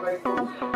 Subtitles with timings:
[0.00, 0.69] Good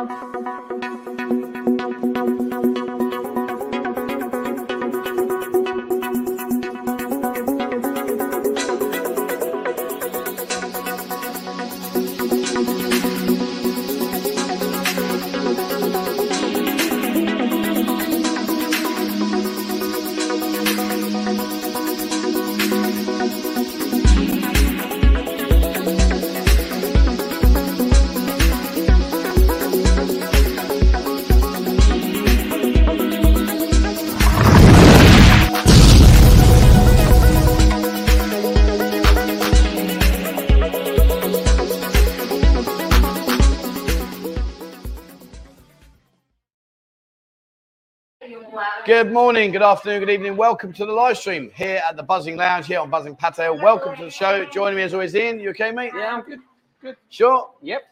[49.45, 50.37] morning, good afternoon, good evening.
[50.39, 53.63] Welcome to the live stream here at the Buzzin Lounge here on Buzzin Pattaya.
[53.63, 54.47] Welcome to the show.
[54.47, 55.39] Joining me as always, Ian.
[55.39, 55.93] You okay, mate?
[55.95, 56.39] Yeah, I'm good.
[56.81, 56.97] Good.
[57.11, 57.51] Sure.
[57.61, 57.83] Yep.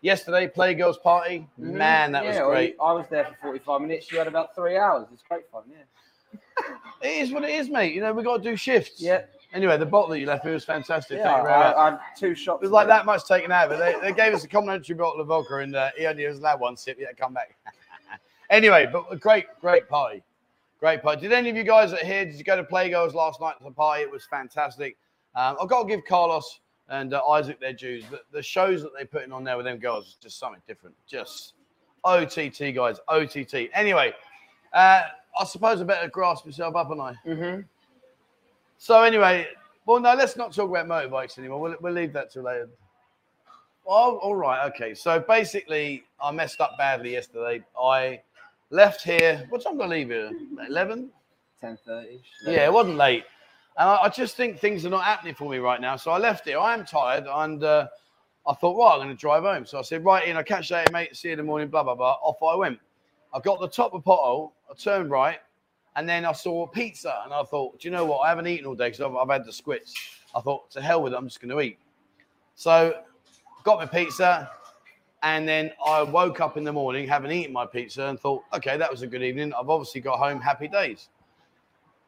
[0.00, 1.46] Yesterday, Playgirls Party.
[1.60, 1.74] Mhm.
[1.74, 2.76] Man, that yeah, was great.
[2.82, 4.10] I was there for 45 minutes.
[4.10, 5.06] You had about three hours.
[5.12, 5.64] It's great fun.
[5.68, 6.38] Yeah.
[7.02, 7.92] It is what it is, mate.
[7.92, 9.02] You know, we got to do shifts.
[9.02, 9.24] Yeah.
[9.52, 11.18] Anyway, the bottle that you left me was fantastic.
[11.18, 11.24] Yeah.
[11.24, 11.76] Thank you very I, much.
[11.76, 12.62] I had two shots.
[12.62, 15.20] It was like that much taken out, but they, they gave us a complimentary bottle
[15.20, 16.96] of vodka, and uh, he only was allowed one sip.
[16.98, 17.54] Yeah, come back.
[18.50, 20.22] anyway, but a great, great party.
[20.78, 21.22] Great party.
[21.22, 22.24] Did any of you guys that are here?
[22.24, 24.02] Did you go to Playgoers last night to the party?
[24.02, 24.96] It was fantastic.
[25.34, 28.04] Um, I've got to give Carlos and uh, Isaac their dues.
[28.10, 30.94] The, the shows that they're putting on there with them girls is just something different.
[31.06, 31.54] Just
[32.04, 32.98] OTT, guys.
[33.08, 33.70] OTT.
[33.72, 34.12] Anyway,
[34.72, 35.02] uh,
[35.38, 37.14] I suppose I better grasp myself up, and I.
[37.26, 37.60] Mm-hmm.
[38.78, 39.48] So anyway,
[39.86, 41.60] well, no, let's not talk about motorbikes anymore.
[41.60, 42.68] We'll, we'll leave that till later.
[43.86, 44.94] Oh, all right, okay.
[44.94, 47.64] So basically, I messed up badly yesterday.
[47.80, 48.20] I
[48.70, 49.46] left here.
[49.48, 50.30] What time did I leave here?
[50.68, 51.10] Eleven.
[51.62, 52.20] 10:30.
[52.44, 53.24] Yeah, it wasn't late.
[53.78, 55.96] And I, I just think things are not happening for me right now.
[55.96, 56.58] So I left here.
[56.58, 57.88] I am tired, and uh,
[58.46, 59.66] I thought, right, I'm going to drive home.
[59.66, 61.16] So I said, right, in, I catch you later, mate.
[61.16, 61.68] See you in the morning.
[61.68, 62.16] Blah blah blah.
[62.22, 62.78] Off I went.
[63.34, 64.52] I got the top of pothole.
[64.70, 65.38] I turned right,
[65.96, 68.18] and then I saw a pizza, and I thought, do you know what?
[68.20, 69.94] I haven't eaten all day because I've, I've had the squits.
[70.34, 71.16] I thought, to hell with it.
[71.16, 71.78] I'm just going to eat.
[72.54, 73.02] So
[73.64, 74.50] got my pizza,
[75.26, 78.76] and then I woke up in the morning, having eaten my pizza, and thought, okay,
[78.76, 79.52] that was a good evening.
[79.58, 81.08] I've obviously got home happy days.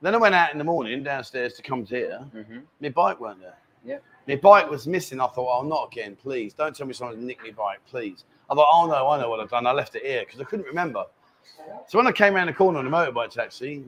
[0.00, 2.20] Then I went out in the morning downstairs to come to here.
[2.32, 2.58] Mm-hmm.
[2.80, 3.56] My bike weren't there.
[3.84, 4.04] Yep.
[4.28, 5.20] My bike was missing.
[5.20, 6.54] I thought, oh, not again, please.
[6.54, 8.22] Don't tell me someone's nicked my bike, please.
[8.48, 9.66] I thought, oh no, I know what I've done.
[9.66, 11.04] I left it here because I couldn't remember.
[11.88, 13.82] So when I came around the corner on the motorbike taxi,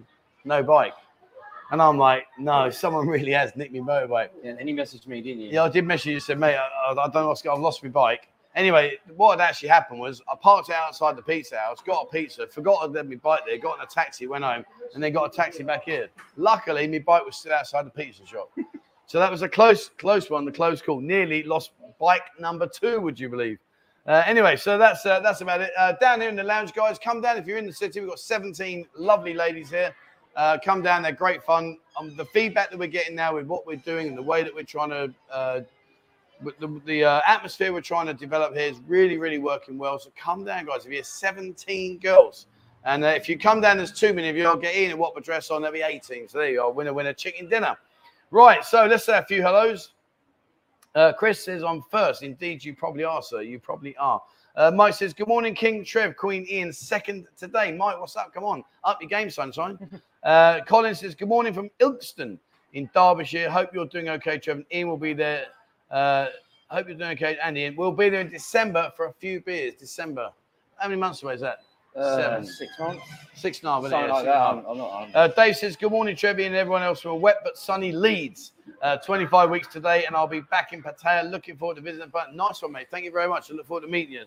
[0.45, 0.95] no bike.
[1.71, 4.31] And I'm like, no, someone really has nicked my motorbike.
[4.43, 5.51] Yeah, and he messaged me, didn't you?
[5.51, 6.19] Yeah, I did message you.
[6.19, 7.57] Said, mate, I, I don't know what's going.
[7.57, 8.27] I've lost my bike.
[8.57, 12.47] Anyway, what had actually happened was I parked outside the pizza house, got a pizza,
[12.49, 15.33] forgot I'd left my bike there, got in a taxi, went home, and then got
[15.33, 16.09] a taxi back here.
[16.37, 18.51] Luckily, my bike was still outside the pizza shop.
[19.07, 21.01] So that was a close, close one, the close call.
[21.01, 23.59] Nearly lost bike number two, would you believe?
[24.07, 25.71] Uh, anyway, so that's uh, that's about it.
[25.79, 28.01] Uh, down here in the lounge, guys, come down if you're in the city.
[28.01, 29.95] We've got 17 lovely ladies here.
[30.37, 31.77] Uh, come down, they're great fun.
[31.99, 34.55] Um, the feedback that we're getting now with what we're doing and the way that
[34.55, 35.61] we're trying to uh,
[36.43, 39.99] but the, the uh, atmosphere we're trying to develop here is really, really working well.
[39.99, 40.87] So come down, guys.
[40.87, 42.47] If you're 17 girls,
[42.85, 44.47] and uh, if you come down, there's too many of you.
[44.47, 45.63] I'll get in and what dress on.
[45.63, 46.29] There'll be 18.
[46.29, 46.73] So there you are.
[46.73, 47.77] Winner, winner, chicken dinner.
[48.31, 48.65] Right.
[48.65, 49.93] So let's say a few hellos.
[50.95, 52.23] Uh, Chris says, I'm first.
[52.23, 53.43] Indeed, you probably are, sir.
[53.43, 54.21] You probably are.
[54.57, 57.71] Uh, Mike says, Good morning, King Trev, Queen Ian, second today.
[57.73, 58.35] Mike, what's up?
[58.35, 59.79] Come on, up your game, sunshine.
[60.23, 62.37] Uh, Colin says, Good morning from Ilkeston
[62.75, 63.49] in Derbyshire.
[63.49, 64.59] Hope you're doing okay, Trev.
[64.59, 65.47] And Ian will be there.
[65.91, 66.27] Uh,
[66.71, 67.65] I hope you're doing okay, Andy.
[67.65, 69.75] And we'll be there in December for a few beers.
[69.75, 70.31] December.
[70.77, 71.59] How many months away is that?
[71.97, 72.47] Uh, Seven.
[72.47, 73.03] Six months.
[73.35, 74.37] Six, nine, Something yeah, like that.
[74.37, 75.03] I'm, I'm not.
[75.03, 77.91] I'm, Uh, Dave says, Good morning, Trevi, and everyone else from a wet but sunny
[77.91, 78.53] Leeds.
[78.81, 81.29] Uh, 25 weeks today, and I'll be back in Pattaya.
[81.29, 82.09] Looking forward to visiting.
[82.11, 82.87] But nice one, mate.
[82.91, 83.51] Thank you very much.
[83.51, 84.25] I look forward to meeting you.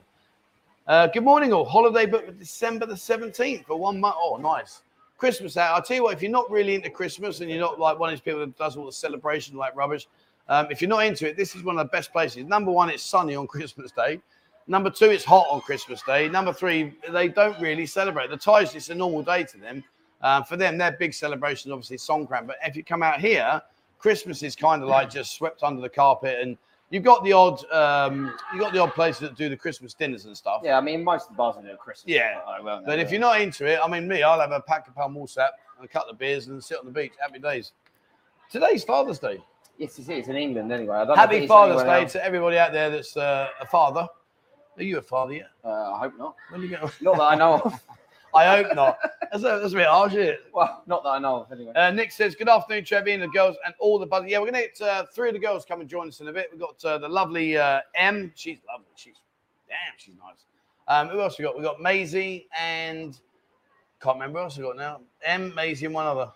[0.85, 1.63] Uh, good morning, all.
[1.63, 4.16] Holiday book for December the 17th for one month.
[4.19, 4.81] Oh, nice.
[5.18, 5.74] Christmas out.
[5.74, 8.09] I'll tell you what, if you're not really into Christmas and you're not like one
[8.09, 10.07] of these people that does all the celebration like rubbish,
[10.48, 12.46] um, if you're not into it, this is one of the best places.
[12.46, 14.22] Number one, it's sunny on Christmas Day.
[14.68, 16.30] Number two, it's hot on Christmas Day.
[16.30, 18.30] Number three, they don't really celebrate.
[18.30, 19.84] The Thais, it's a normal day to them.
[20.22, 22.48] Uh, for them, their big celebration is obviously Songkran.
[22.48, 23.62] But if you come out here,
[24.00, 26.57] Christmas is kind of like just swept under the carpet, and
[26.90, 30.25] you've got the odd, um, you got the odd places that do the Christmas dinners
[30.25, 30.62] and stuff.
[30.63, 32.13] yeah, I mean, most of the bars are doing Christmas.
[32.13, 32.40] Yeah,
[32.86, 35.50] But if you're not into it, I mean, me, I'll have a pack of palmosap
[35.78, 37.13] and a couple of beers and sit on the beach.
[37.19, 37.74] Happy days.
[38.50, 39.44] Today's Father's Day.
[39.78, 40.98] Yes, it is in England anyway.
[40.98, 43.50] I don't know if it Happy is Father's Day to everybody out there that's uh,
[43.60, 44.08] a father.
[44.78, 45.50] Are you a father yet?
[45.64, 46.36] Uh, I hope not.
[46.50, 46.92] When you going?
[47.02, 47.80] Not that I know of.
[48.36, 48.98] I hope not.
[49.31, 50.40] That's a, that's a bit harsh, isn't it?
[50.52, 51.72] Well, not that I know of anyway.
[51.75, 54.31] Uh, Nick says, Good afternoon, Trevi and the girls and all the buddies.
[54.31, 56.28] Yeah, we're going to get uh, three of the girls come and join us in
[56.28, 56.50] a bit.
[56.52, 58.31] We've got uh, the lovely uh, M.
[58.34, 58.88] She's lovely.
[58.96, 59.18] She's
[59.74, 60.46] Damn, she's nice.
[60.88, 61.58] Um, who else we got?
[61.58, 63.18] We got Maisie and
[64.02, 65.02] can't remember who else we got now.
[65.24, 66.31] M, Maisie, and one other.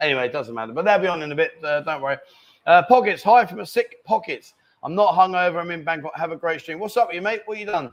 [0.00, 0.72] Anyway, it doesn't matter.
[0.72, 1.52] But they'll be on in a bit.
[1.62, 2.16] Uh, don't worry.
[2.66, 4.54] Uh, Pockets, hi from a sick Pockets.
[4.82, 5.60] I'm not hungover.
[5.60, 6.16] I'm in Bangkok.
[6.16, 6.78] Have a great stream.
[6.78, 7.42] What's up with you, mate?
[7.44, 7.92] What you done?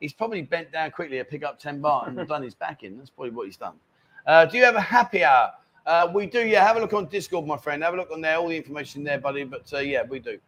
[0.00, 2.98] He's probably bent down quickly to pick up 10 bar and done his back in.
[2.98, 3.74] That's probably what he's done.
[4.26, 5.52] Uh, do you have a happy hour?
[5.86, 6.66] Uh, we do, yeah.
[6.66, 7.82] Have a look on Discord, my friend.
[7.84, 8.36] Have a look on there.
[8.36, 9.44] All the information there, buddy.
[9.44, 10.38] But uh, yeah, we do.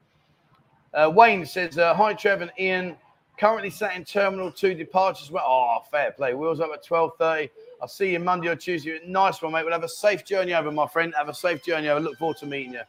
[0.93, 2.97] Uh, Wayne says, uh, Hi, Trevor and Ian.
[3.39, 5.31] Currently sat in Terminal 2 departures.
[5.31, 6.35] Well, oh, fair play.
[6.35, 7.51] Wheels up at 12.30.
[7.81, 9.01] I'll see you Monday or Tuesday.
[9.07, 9.65] Nice one, mate.
[9.65, 11.15] We'll have a safe journey over, my friend.
[11.17, 12.01] Have a safe journey over.
[12.01, 12.81] Look forward to meeting you.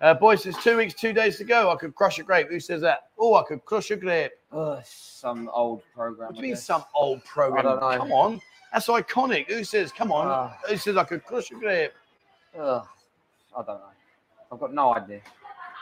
[0.00, 1.70] Uh, boys, there's two weeks, two days to go.
[1.70, 2.48] I could crush a grape.
[2.50, 3.10] Who says that?
[3.18, 4.32] Oh, I could crush a grape.
[4.52, 6.28] Ugh, some old program.
[6.28, 7.66] What do you mean some old program?
[7.66, 7.98] I don't know.
[7.98, 8.40] Come on.
[8.72, 9.50] That's iconic.
[9.50, 10.26] Who says, come on?
[10.26, 10.56] Ah.
[10.68, 11.92] Who says I could crush a grape?
[12.58, 12.86] Ugh,
[13.56, 13.82] I don't know.
[14.52, 15.20] I've got no idea.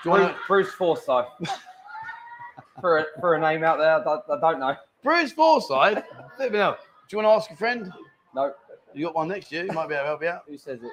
[0.04, 0.40] Do you Bruce, want to...
[0.46, 1.26] Bruce Forsyth.
[2.80, 4.76] for, a, for a name out there, I don't, I don't know.
[5.02, 6.04] Bruce Forsyth?
[6.38, 6.76] Let me know.
[7.08, 7.92] Do you want to ask a friend?
[8.34, 8.52] No,
[8.94, 9.64] You got one next to you.
[9.64, 10.42] You might be able to help you out.
[10.48, 10.90] who says it?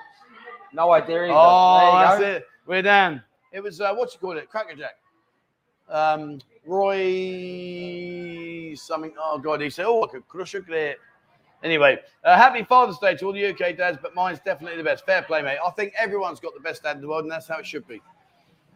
[0.74, 1.34] No idea either.
[1.36, 2.26] Oh, that's go.
[2.26, 2.46] it.
[2.72, 3.22] We're down.
[3.52, 4.96] It was uh, what you call it, Crackerjack.
[5.90, 9.12] Um, Roy something.
[9.20, 10.96] Oh God, he said, "Oh, I could crush a grape."
[11.66, 15.06] Anyway, uh, happy Father's Day to all the UK dads, but mine's definitely the best.
[15.06, 15.58] Fair play, mate.
[15.62, 17.86] I think everyone's got the best dad in the world, and that's how it should
[17.90, 18.02] be.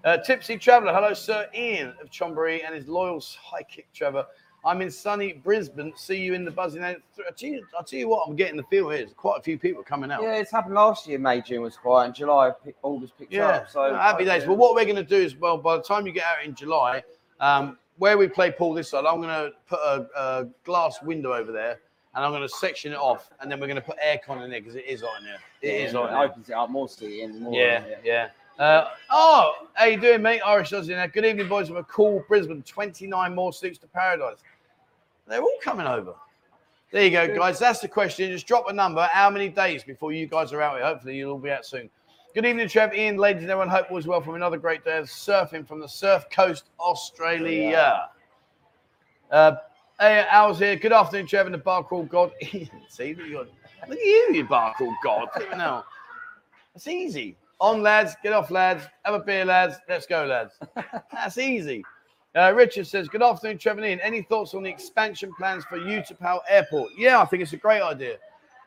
[0.03, 3.23] Uh, Tipsy Traveller, hello, Sir Ian of Chombury and his loyal
[3.71, 4.25] kick, Trevor.
[4.65, 5.93] I'm in sunny Brisbane.
[5.95, 6.83] See you in the buzzing.
[6.83, 6.95] I
[7.37, 8.99] tell you, I tell you what, I'm getting the feel here.
[8.99, 10.23] There's quite a few people coming out.
[10.23, 11.19] Yeah, it's happened last year.
[11.19, 12.51] May, June was quiet, and July,
[12.81, 13.69] August picked Yeah, up.
[13.69, 14.47] So no, happy days.
[14.47, 16.55] Well, what we're going to do is, well, by the time you get out in
[16.55, 17.03] July,
[17.39, 21.33] um, where we play pool this side, I'm going to put a, a glass window
[21.33, 21.79] over there,
[22.15, 24.49] and I'm going to section it off, and then we're going to put aircon in
[24.49, 25.39] there because it is hot in there.
[25.61, 26.07] It is yeah, hot.
[26.07, 26.23] it there.
[26.23, 27.39] opens it up more seating.
[27.39, 28.29] More, Yeah, yeah.
[28.57, 30.39] Uh, oh, how you doing, mate?
[30.45, 31.05] Irish does now.
[31.07, 31.67] Good evening, boys.
[31.67, 32.63] From a cool Brisbane.
[32.63, 34.37] 29 more suits to paradise.
[35.27, 36.13] They're all coming over.
[36.91, 37.59] There you go, guys.
[37.59, 38.31] That's the question.
[38.31, 39.07] Just drop a number.
[39.11, 40.85] How many days before you guys are out here?
[40.85, 41.89] Hopefully, you'll all be out soon.
[42.35, 43.69] Good evening, Trev, Ian, ladies, and everyone.
[43.69, 48.09] Hope all is well from another great day of surfing from the Surf Coast, Australia.
[49.31, 49.55] Uh,
[49.99, 50.75] hey, Al's here.
[50.75, 52.31] Good afternoon, Trev, and the bar called God.
[52.41, 55.29] See, look at you, look at you, you bar called God.
[55.51, 55.85] Hell.
[56.73, 57.37] That's easy.
[57.61, 58.15] On, lads.
[58.21, 58.83] Get off, lads.
[59.03, 59.77] Have a beer, lads.
[59.87, 60.59] Let's go, lads.
[61.11, 61.83] That's easy.
[62.35, 64.01] Uh, Richard says, Good afternoon, Trevor Ian.
[64.01, 66.91] Any thoughts on the expansion plans for U-Tapao Airport?
[66.97, 68.17] Yeah, I think it's a great idea.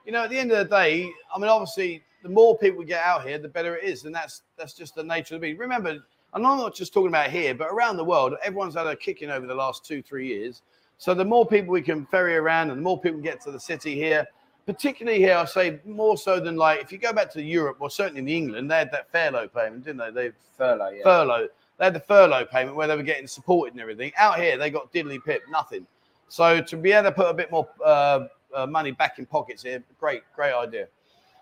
[0.07, 2.87] You know, at the end of the day, I mean, obviously, the more people we
[2.87, 4.05] get out here, the better it is.
[4.05, 5.61] And that's that's just the nature of the beast.
[5.61, 6.01] Remember, and
[6.33, 9.47] I'm not just talking about here, but around the world, everyone's had a kicking over
[9.47, 10.63] the last two, three years.
[10.97, 13.61] So the more people we can ferry around and the more people get to the
[13.61, 14.27] city here,
[14.65, 17.91] particularly here, I say more so than like if you go back to Europe or
[17.91, 20.11] certainly in England, they had that furlough payment, didn't they?
[20.11, 21.03] They Furlough, yeah.
[21.05, 21.49] furlough.
[21.79, 24.13] They had the furlough payment where they were getting supported and everything.
[24.17, 25.87] Out here, they got diddly pip, nothing.
[26.29, 29.63] So to be able to put a bit more uh, uh, money back in pockets
[29.63, 30.89] here, great, great idea.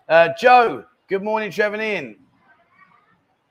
[0.07, 2.15] Uh, Joe, good morning, Trevor and Ian.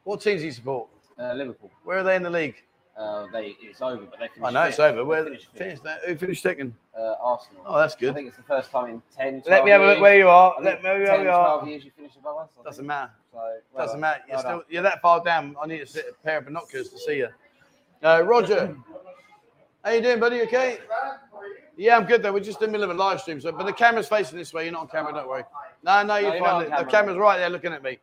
[0.04, 0.88] What teams do you support?
[1.18, 1.70] Uh, Liverpool.
[1.84, 2.62] Where are they in the league?
[2.96, 4.42] Uh, they it's over, but they finished.
[4.42, 5.04] I know it's over.
[5.04, 6.00] Where They finished finished that?
[6.06, 6.72] Who finished second?
[6.98, 7.62] Uh, Arsenal.
[7.66, 8.10] Oh, that's good.
[8.10, 10.16] I think it's the first time in 10, 12 Let me have a look where
[10.16, 10.54] you are.
[10.62, 11.58] Let me have a look 10, where you are.
[11.58, 12.48] 12 years you finish above us.
[12.64, 13.10] Doesn't matter.
[13.32, 13.38] So,
[13.74, 14.22] well Doesn't matter.
[14.26, 15.56] You're Well still you're that far down.
[15.62, 17.28] I need to sit a pair of binoculars to see you.
[18.02, 18.74] Uh, Roger,
[19.84, 20.36] how you doing, buddy?
[20.36, 20.78] You Okay.
[21.76, 22.32] Yeah, I'm good though.
[22.32, 24.54] We're just in the middle of a live stream, so but the camera's facing this
[24.54, 24.64] way.
[24.64, 25.44] You're not on camera, don't worry.
[25.82, 26.70] No, no, you're you're on fine.
[26.70, 26.90] The camera.
[26.90, 27.98] camera's right there looking at me.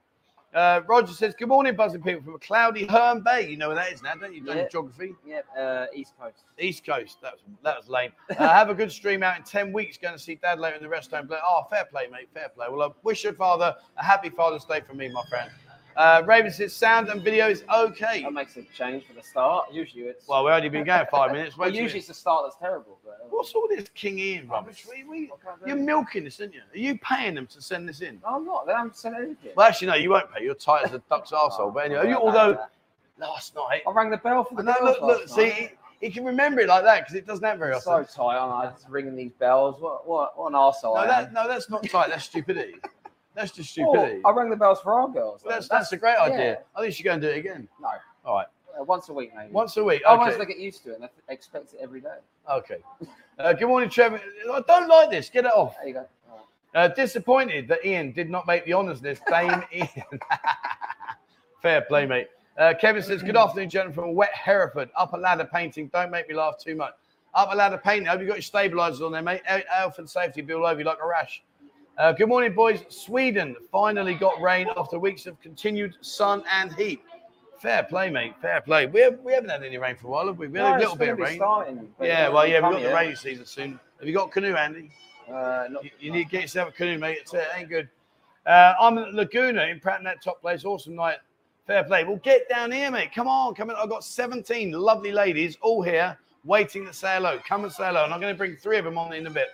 [0.53, 3.49] Uh, Roger says, "Good morning, buzzing people from a cloudy Herne Bay.
[3.49, 4.41] You know where that is now, don't you?
[4.43, 4.67] Done Yeah.
[4.67, 5.15] geography.
[5.25, 6.43] Yep, uh, East Coast.
[6.59, 7.17] East Coast.
[7.21, 8.11] That was that was lame.
[8.29, 9.97] Uh, have a good stream out in ten weeks.
[9.97, 11.27] Going to see Dad later in the rest home.
[11.31, 12.29] Oh, fair play, mate.
[12.33, 12.67] Fair play.
[12.69, 15.49] Well, I wish your father a happy Father's Day from me, my friend.
[15.95, 18.23] Uh, Raven says sound and video is okay.
[18.23, 19.71] That makes a change for the start.
[19.71, 20.27] Usually it's.
[20.27, 21.57] Well, we've only been going five minutes.
[21.57, 22.99] well, usually it's the start that's terrible.
[23.03, 24.85] But, uh, What's all this King Ian rubbish?
[24.89, 25.31] We, we,
[25.65, 26.61] you're milking this, aren't you?
[26.73, 28.19] Are you paying them to send this in?
[28.23, 28.65] No, I'm not.
[28.65, 29.51] They haven't sent anything.
[29.55, 30.43] Well, actually, no, you won't pay.
[30.43, 31.73] You're tight as a duck's arsehole.
[31.73, 32.57] But anyway, you, although
[33.19, 35.69] last night, I rang the bell for the no, look, look, see, he,
[36.01, 38.05] he can remember it like that because it doesn't happen very often.
[38.05, 38.71] so tight, aren't I?
[38.71, 39.79] Just ringing these bells.
[39.79, 42.09] What, what, what an arsehole No, that, no, that's not tight.
[42.09, 42.75] That's stupidity.
[43.35, 44.21] That's just Oh, stupidity.
[44.25, 45.41] I rang the bells for our girls.
[45.43, 45.49] though.
[45.49, 46.23] that's, that's a great yeah.
[46.23, 46.57] idea.
[46.75, 47.67] I think you should go and do it again.
[47.81, 47.89] No,
[48.25, 48.47] All right,
[48.79, 49.51] uh, once a week maybe.
[49.51, 50.01] once a week.
[50.05, 50.39] Otherwise Okay.
[50.45, 52.17] they get used to it and they expect it every day.
[52.49, 52.77] Okay.
[53.39, 54.21] Uh, good morning, Trevor.
[54.51, 55.29] I don't like this.
[55.29, 55.75] Get it off.
[55.79, 56.07] There you go.
[56.29, 56.39] Right.
[56.75, 59.23] Uh, disappointed that Ian did not make the honours list.
[59.27, 59.87] Dame Ian.
[61.61, 62.27] Fair play, mate.
[62.57, 64.89] Uh, Kevin says, Good afternoon, gentlemen from wet Hereford.
[64.95, 65.87] Upper ladder painting.
[65.87, 66.93] Don't make me laugh too much.
[67.33, 68.05] Upper ladder painting.
[68.05, 69.41] Hope you got your stabilisers on there, mate.
[69.49, 71.41] He- Health and safety be all over you like a rash.
[71.97, 72.83] Uh, good morning, boys.
[72.89, 77.01] Sweden finally got rain after weeks of continued sun and heat.
[77.61, 78.33] Fair play, mate.
[78.41, 78.87] Fair play.
[78.87, 80.47] We, have, we haven't had any rain for a while, have we?
[80.47, 81.35] We had No, a little bit of rain.
[81.37, 83.79] starting, Yeah, well, yeah, we've got the rainy season soon.
[83.99, 84.89] Have you got a canoe, Andy?
[85.31, 87.19] Uh, You, you need to get yourself a canoe, mate.
[87.21, 87.87] It's, it ain't good.
[88.45, 90.65] Uh, I'm at Laguna in Pratt that top place.
[90.65, 91.17] Awesome night.
[91.67, 92.03] Fair play.
[92.03, 93.11] Well, get down here, mate.
[93.13, 93.75] Come on, come in.
[93.77, 97.39] I've got 17 lovely ladies all here waiting to say hello.
[97.47, 98.03] Come and say hello.
[98.03, 99.49] And I'm going to bring three of them on in a bit.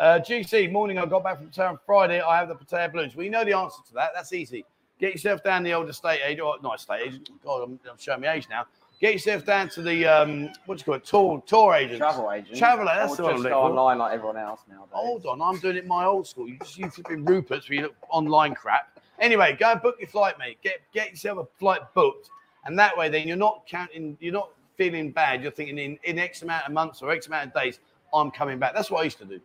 [0.00, 0.96] Uh, GC, morning.
[0.96, 2.22] I got back from town Friday.
[2.22, 3.14] I have the potato blues.
[3.14, 4.12] Well, you know the answer to that.
[4.14, 4.64] That's easy.
[4.98, 7.28] Get yourself down the old estate agent, or not estate agent.
[7.44, 8.64] God, I'm, I'm showing my age now.
[8.98, 11.04] Get yourself down to the um, what do you call it?
[11.04, 11.98] Tour tour agent.
[11.98, 12.56] travel agent.
[12.56, 14.88] Travel, that's Or the one I'm just go online like everyone else nowadays.
[14.92, 16.48] Hold on, I'm doing it my old school.
[16.48, 18.98] You just you flipping Rupert's for your online crap.
[19.18, 20.56] Anyway, go and book your flight, mate.
[20.62, 22.30] Get get yourself a flight booked,
[22.64, 25.42] and that way then you're not counting, you're not feeling bad.
[25.42, 27.80] You're thinking in, in X amount of months or X amount of days,
[28.14, 28.72] I'm coming back.
[28.74, 29.40] That's what I used to do.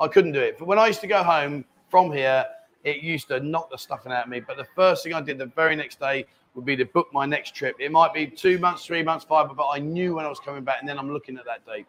[0.00, 0.58] I couldn't do it.
[0.58, 2.44] But when I used to go home from here,
[2.84, 4.40] it used to knock the stuffing out of me.
[4.40, 7.26] But the first thing I did the very next day would be to book my
[7.26, 7.76] next trip.
[7.78, 10.64] It might be two months, three months, five, but I knew when I was coming
[10.64, 11.86] back, and then I'm looking at that date.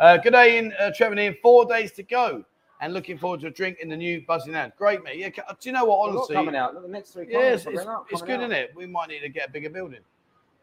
[0.00, 1.18] Uh, good day, in uh, Trevor.
[1.18, 1.36] Ian.
[1.42, 2.42] Four days to go,
[2.80, 4.74] and looking forward to a drink in the new buzzing out.
[4.76, 5.18] Great, mate.
[5.18, 6.08] Yeah, do you know what?
[6.08, 6.80] Honestly, coming out.
[6.80, 8.44] The next three yes, comments it's, it's good, out.
[8.44, 8.72] isn't it?
[8.74, 10.00] We might need to get a bigger building.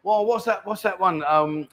[0.02, 0.66] Well, what's that?
[0.66, 1.22] What's that one?
[1.24, 1.68] Um,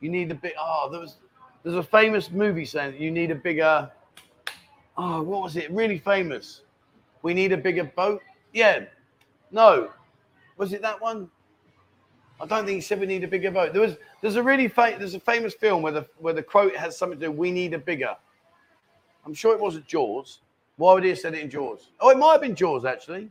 [0.00, 0.54] you need a bit.
[0.58, 1.18] Oh, there was.
[1.62, 3.90] There's a famous movie saying that you need a bigger.
[4.96, 5.70] Oh, what was it?
[5.70, 6.62] Really famous.
[7.22, 8.22] We need a bigger boat.
[8.52, 8.84] Yeah.
[9.50, 9.90] No.
[10.56, 11.28] Was it that one?
[12.40, 13.72] I don't think he said we need a bigger boat.
[13.72, 13.96] There was.
[14.20, 17.18] There's a really fa- There's a famous film where the where the quote has something
[17.18, 17.32] to do.
[17.32, 18.14] We need a bigger.
[19.24, 20.40] I'm sure it wasn't Jaws.
[20.76, 21.88] Why would he have said it in Jaws?
[22.00, 23.30] Oh, it might have been Jaws actually.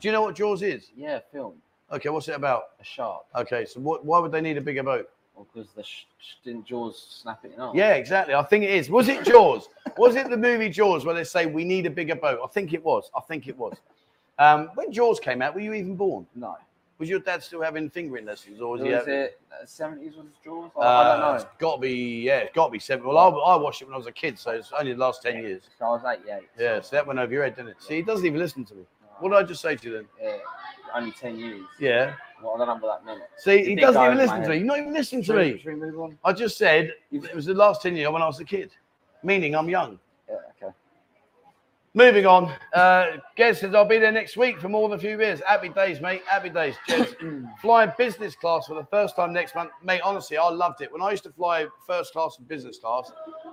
[0.00, 0.90] Do you know what Jaws is?
[0.96, 1.54] Yeah, film
[1.92, 2.64] Okay, what's it about?
[2.80, 3.22] a shark.
[3.36, 5.08] Okay, so what, why would they need a bigger boat?
[5.36, 6.04] Or because the sh-
[6.44, 7.74] didn't Jaws snap it in half?
[7.74, 8.34] Yeah, exactly.
[8.34, 8.88] I think it is.
[8.88, 9.68] Was it Jaws?
[9.96, 12.40] was it the movie Jaws where they say we need a bigger boat?
[12.44, 13.10] I think it was.
[13.16, 13.76] I think it was.
[14.38, 16.26] Um, when Jaws came out, were you even born?
[16.34, 16.56] No.
[16.98, 19.12] Was your dad still having fingering lessons, or was Was he?
[19.12, 20.70] it seventies was Jaws?
[20.76, 21.34] I- Uh, I don't know.
[21.34, 22.22] It's got to be.
[22.22, 23.04] Yeah, it's got to be seven.
[23.04, 25.20] Well, I, I watched it when I was a kid, so it's only the last
[25.20, 25.62] ten years.
[25.78, 26.48] So I was eighty-eight.
[26.56, 27.76] Yeah, Yeah, so that went over your head, didn't it?
[27.82, 28.82] See, he doesn't even listen to me.
[29.18, 30.06] What did I just say to you then?
[30.22, 30.36] Yeah,
[30.94, 31.62] only ten years.
[31.80, 32.14] Yeah.
[32.44, 33.22] Well, I don't know what that meant.
[33.38, 34.56] See, It he doesn't even listen to me.
[34.58, 35.58] You're not even listening to Should me.
[35.58, 36.18] should we move on?
[36.24, 38.70] I just said it was the last 10 years when I was a kid,
[39.22, 39.98] meaning I'm young.
[40.28, 40.74] Yeah, okay.
[41.94, 42.52] Moving on.
[42.74, 45.40] Uh, Gez says, I'll be there next week for more than a few years.
[45.46, 46.22] Happy days, mate.
[46.26, 46.74] Happy days.
[46.88, 47.14] Cheers.
[47.62, 49.70] Flying business class for the first time next month.
[49.82, 50.92] Mate, honestly, I loved it.
[50.92, 53.10] When I used to fly first class and business class,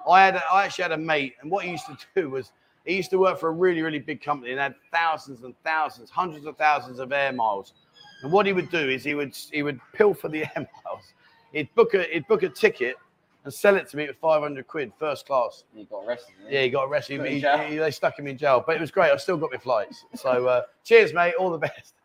[0.09, 2.51] I had a, I actually had a mate, and what he used to do was
[2.83, 6.09] he used to work for a really, really big company and had thousands and thousands,
[6.09, 7.73] hundreds of thousands of air miles.
[8.23, 11.13] And what he would do is he would he would pilfer the air miles.
[11.51, 12.95] He'd book a he'd book a ticket
[13.43, 15.63] and sell it to me at 500 quid first class.
[15.75, 16.35] You got arrested.
[16.47, 17.25] Yeah, he got arrested.
[17.25, 19.11] He- he- they stuck him in jail, but it was great.
[19.11, 20.05] I still got my flights.
[20.15, 21.33] So uh, cheers, mate.
[21.39, 21.95] All the best.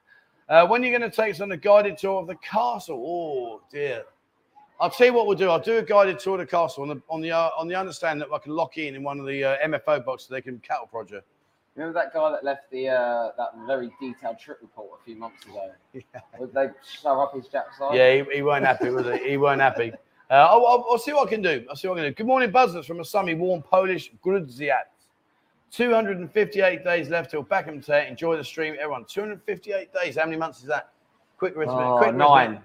[0.49, 3.03] Uh, when are you going to take us on a guided tour of the castle?
[3.07, 4.05] Oh dear.
[4.81, 5.49] I'll tell you what we'll do.
[5.51, 7.75] I'll do a guided tour of the castle on the on the uh, on the
[7.75, 10.29] understanding that I can lock in in one of the uh, MFO boxes.
[10.29, 11.21] So they can cattle prod you.
[11.77, 15.45] Remember that guy that left the uh, that very detailed trip report a few months
[15.45, 15.71] ago?
[15.95, 16.21] Yeah.
[16.39, 16.69] Would they
[17.03, 17.95] show up his Jack side?
[17.95, 19.31] Yeah, he, he weren't happy, was he?
[19.31, 19.93] He weren't happy.
[20.29, 21.65] Uh, I'll, I'll, I'll see what I can do.
[21.71, 22.15] I'll see what I can do.
[22.17, 25.07] Good morning, buzzers from a sunny, warm Polish Grudziądz.
[25.71, 28.09] 258 days left till Beckham Day.
[28.09, 29.05] Enjoy the stream, everyone.
[29.05, 30.17] 258 days.
[30.17, 30.91] How many months is that?
[31.39, 31.85] Quick arithmetic.
[31.85, 32.61] Oh, quick nine.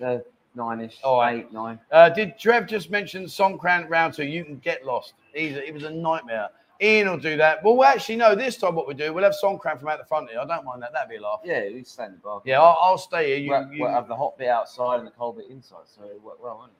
[0.00, 0.18] Uh,
[0.54, 0.98] nine-ish.
[1.02, 1.38] All right.
[1.38, 1.80] Eight, nine.
[1.90, 4.24] Uh, did Trev just mention Songkran round two?
[4.24, 5.14] You can get lost.
[5.34, 6.50] He's a, it was a nightmare.
[6.80, 7.62] Ian will do that.
[7.64, 10.04] Well, we'll actually, no, this time what we do, we'll have Songkran from out the
[10.04, 10.38] front here.
[10.38, 10.92] I don't mind that.
[10.92, 11.40] That'd be a laugh.
[11.44, 12.40] Yeah, staying in the bar.
[12.44, 13.38] Yeah, I'll, I'll stay here.
[13.38, 16.02] You, we'll, you, we'll have the hot bit outside and the cold bit inside, so
[16.22, 16.70] well?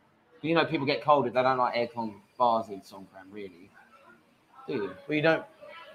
[0.41, 3.71] But you know, people get cold if they don't like aircon bars in Songkran, really.
[4.69, 4.93] Do you?
[5.09, 5.45] well, you don't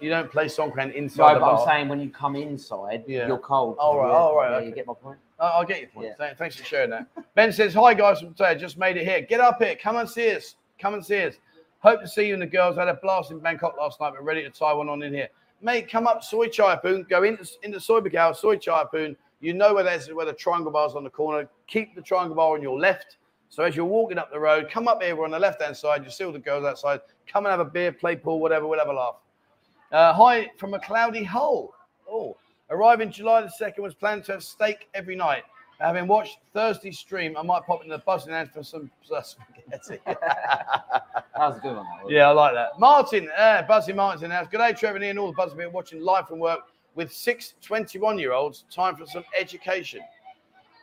[0.01, 3.27] you don't play Songkran No, inside the but I'm saying when you come inside, Yeah.
[3.27, 3.77] you're cold.
[3.77, 4.49] All right, all right.
[4.49, 4.67] Yeah, right, yeah, okay.
[4.67, 5.19] You get my point?
[5.39, 6.09] I'll get your point.
[6.19, 6.33] Yeah.
[6.33, 7.07] Thanks for sharing that.
[7.35, 8.55] Ben says, Hi guys from today.
[8.55, 9.21] Just made it here.
[9.21, 9.75] Get up here.
[9.75, 10.55] Come and see us.
[10.79, 11.35] Come and see us.
[11.83, 12.77] Hope to see you and the girls.
[12.77, 14.13] had a blast in Bangkok last night.
[14.13, 15.27] We're ready to tie one on in here.
[15.61, 17.05] Mate, come up Soi Chaipoon.
[17.09, 19.17] Go into, into Soi Buakhao, Soi Chaipoon.
[19.41, 21.45] You know where there's where the triangle bar is on the corner.
[21.67, 23.17] Keep the triangle bar on your left.
[23.49, 25.13] So as you're walking up the road, come up here.
[25.13, 26.05] We're on the left hand side.
[26.05, 27.01] You see all the girls outside.
[27.27, 28.65] Come and have a beer, play pool, whatever.
[28.65, 29.15] We'll have a laugh.
[29.91, 31.73] Uh, hi from a cloudy hole.
[32.09, 32.37] Oh,
[32.69, 35.43] arriving July the 2nd was planned to have steak every night.
[35.79, 39.99] Having watched Thursday's stream, I might pop into the bus and for some uh, spaghetti.
[41.35, 41.87] That was a good one.
[42.03, 42.79] that yeah, I like that.
[42.79, 44.47] Martin, uh, Buzzy Martin's in the house.
[44.51, 45.17] Good day, Trevor and.
[45.17, 46.59] All the Buzzy been watching live from work
[46.93, 48.65] with six 21 year olds.
[48.71, 50.01] Time for some education.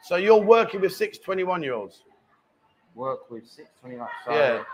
[0.03, 2.03] So you're working with six 21 year olds.
[2.97, 4.09] Work with six six twenty nine.
[4.29, 4.65] Yeah.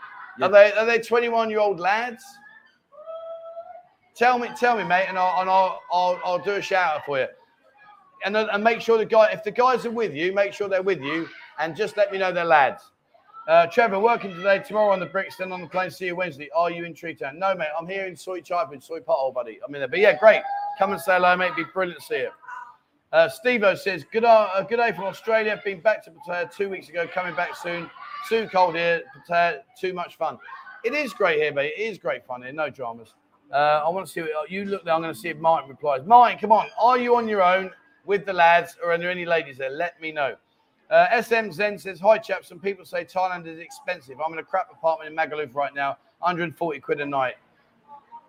[0.41, 2.25] Are they are they 21 year old lads?
[4.15, 7.05] Tell me, tell me, mate, and I'll and I'll I'll, I'll do a shout out
[7.05, 7.27] for you.
[8.25, 10.83] And, and make sure the guy, if the guys are with you, make sure they're
[10.83, 12.83] with you, and just let me know they're lads.
[13.49, 15.89] Uh, Trevor, working today, tomorrow on the Brixton on the plane.
[15.89, 16.51] See you Wednesday.
[16.55, 17.39] Are you in Tree Town?
[17.39, 17.69] No, mate.
[17.79, 19.61] I'm here in Soy in Soy Pothole, buddy.
[19.65, 19.87] I'm in there.
[19.87, 20.43] But yeah, great.
[20.81, 21.55] Come and say hello, mate.
[21.55, 22.31] Be brilliant to see you.
[23.13, 25.61] Uh, Steve says, good, uh, good day from Australia.
[25.65, 27.07] Been back to Pattaya two weeks ago.
[27.07, 27.89] Coming back soon.
[28.29, 29.03] Too cold here.
[29.29, 30.39] Pattaya, too much fun.
[30.83, 31.73] It is great here, mate.
[31.77, 32.53] It is great fun here.
[32.53, 33.15] No dramas.
[33.53, 34.93] Uh, I want to see what you look there.
[34.93, 36.05] I'm going to see if Martin replies.
[36.05, 36.67] Martin, come on.
[36.81, 37.71] Are you on your own
[38.07, 39.71] with the lads, or are there any ladies there?
[39.71, 40.37] Let me know.
[40.89, 42.49] Uh, SM Zen says, Hi, chaps.
[42.49, 44.19] Some people say Thailand is expensive.
[44.25, 47.35] I'm in a crap apartment in Magaluf right now, 140 quid a night.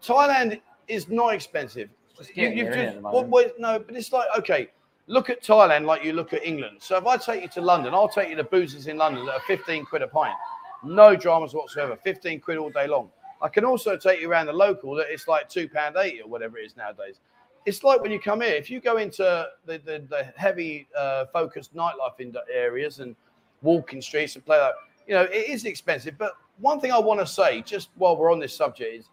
[0.04, 1.90] Thailand is not expensive.
[2.34, 4.70] You, you've just, what, what, no, but it's like, okay,
[5.06, 6.78] look at Thailand like you look at England.
[6.80, 9.34] So if I take you to London, I'll take you to boozers in London that
[9.34, 10.36] are 15 quid a pint.
[10.84, 13.10] No dramas whatsoever, 15 quid all day long.
[13.40, 16.66] I can also take you around the local that it's like £2.80 or whatever it
[16.66, 17.20] is nowadays.
[17.68, 21.26] It's like when you come here, if you go into the, the, the heavy uh,
[21.34, 23.14] focused nightlife in areas and
[23.62, 24.74] walking streets and play that,
[25.06, 26.18] you know, it is expensive.
[26.18, 29.10] But one thing I want to say, just while we're on this subject, is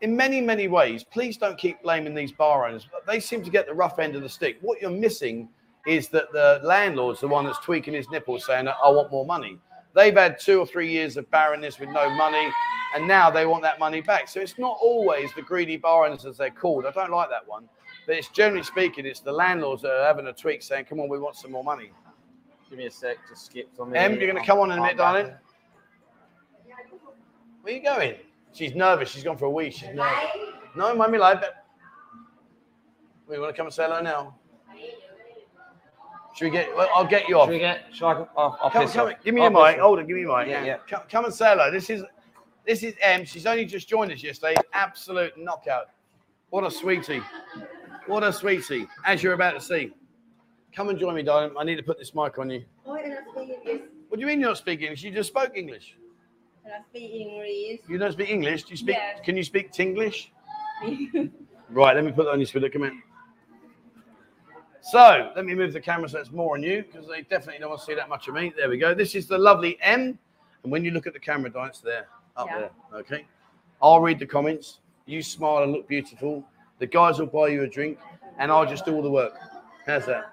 [0.00, 2.88] in many, many ways, please don't keep blaming these bar owners.
[3.06, 4.56] They seem to get the rough end of the stick.
[4.62, 5.46] What you're missing
[5.86, 9.58] is that the landlord's the one that's tweaking his nipples saying, I want more money.
[9.94, 12.50] They've had two or three years of barrenness with no money,
[12.94, 14.28] and now they want that money back.
[14.28, 16.86] So it's not always the greedy bar owners as they're called.
[16.86, 17.68] I don't like that one.
[18.06, 21.08] But it's generally speaking, it's the landlords that are having a tweak saying, come on,
[21.08, 21.90] we want some more money.
[22.68, 23.16] Give me a sec.
[23.28, 23.98] Just skipped on me.
[23.98, 25.32] Em, you're going to come on in a minute, darling.
[27.62, 28.14] Where are you going?
[28.52, 29.10] She's nervous.
[29.10, 29.70] She's gone for a wee.
[29.70, 30.30] She's nervous.
[30.74, 31.40] No, mummy live.
[31.40, 31.64] But...
[33.28, 34.34] We want to come and say hello now.
[36.34, 36.74] Should we get?
[36.74, 37.48] Well, I'll get you off.
[37.48, 37.84] Should we get?
[37.92, 38.12] Should I?
[38.36, 39.22] I'll, I'll Come, piss come, off.
[39.22, 39.78] give me I'll your mic.
[39.78, 40.48] Hold on, give me your mic.
[40.48, 40.78] Yeah, yeah.
[40.88, 41.70] Come, come and say hello.
[41.70, 42.02] This is
[42.66, 43.24] this is Em.
[43.24, 44.56] She's only just joined us yesterday.
[44.72, 45.90] Absolute knockout.
[46.50, 47.22] What a sweetie.
[48.06, 48.86] What a sweetie.
[49.04, 49.92] As you're about to see.
[50.72, 51.52] Come and join me, darling.
[51.58, 52.64] I need to put this mic on you.
[52.86, 53.82] Oh, I cannot speak English.
[54.08, 55.02] What do you mean you're not speaking English?
[55.02, 55.96] You just spoke English.
[56.64, 57.80] Cannot speak English.
[57.88, 58.64] You don't speak English.
[58.64, 58.96] Do you speak?
[59.24, 60.30] Can you speak Tinglish?
[61.72, 61.94] Right.
[61.94, 62.68] Let me put that on your speaker.
[62.68, 63.00] Come in.
[64.82, 67.68] So let me move the camera so it's more on you because they definitely don't
[67.68, 68.52] want to see that much of me.
[68.56, 68.94] There we go.
[68.94, 70.18] This is the lovely M,
[70.62, 72.58] and when you look at the camera, Di, it's there, up Yeah.
[72.58, 72.70] there.
[73.00, 73.26] Okay.
[73.82, 74.80] I'll read the comments.
[75.06, 76.44] You smile and look beautiful.
[76.78, 77.98] The guys will buy you a drink,
[78.38, 79.34] and I'll just do all the work.
[79.86, 80.32] How's that?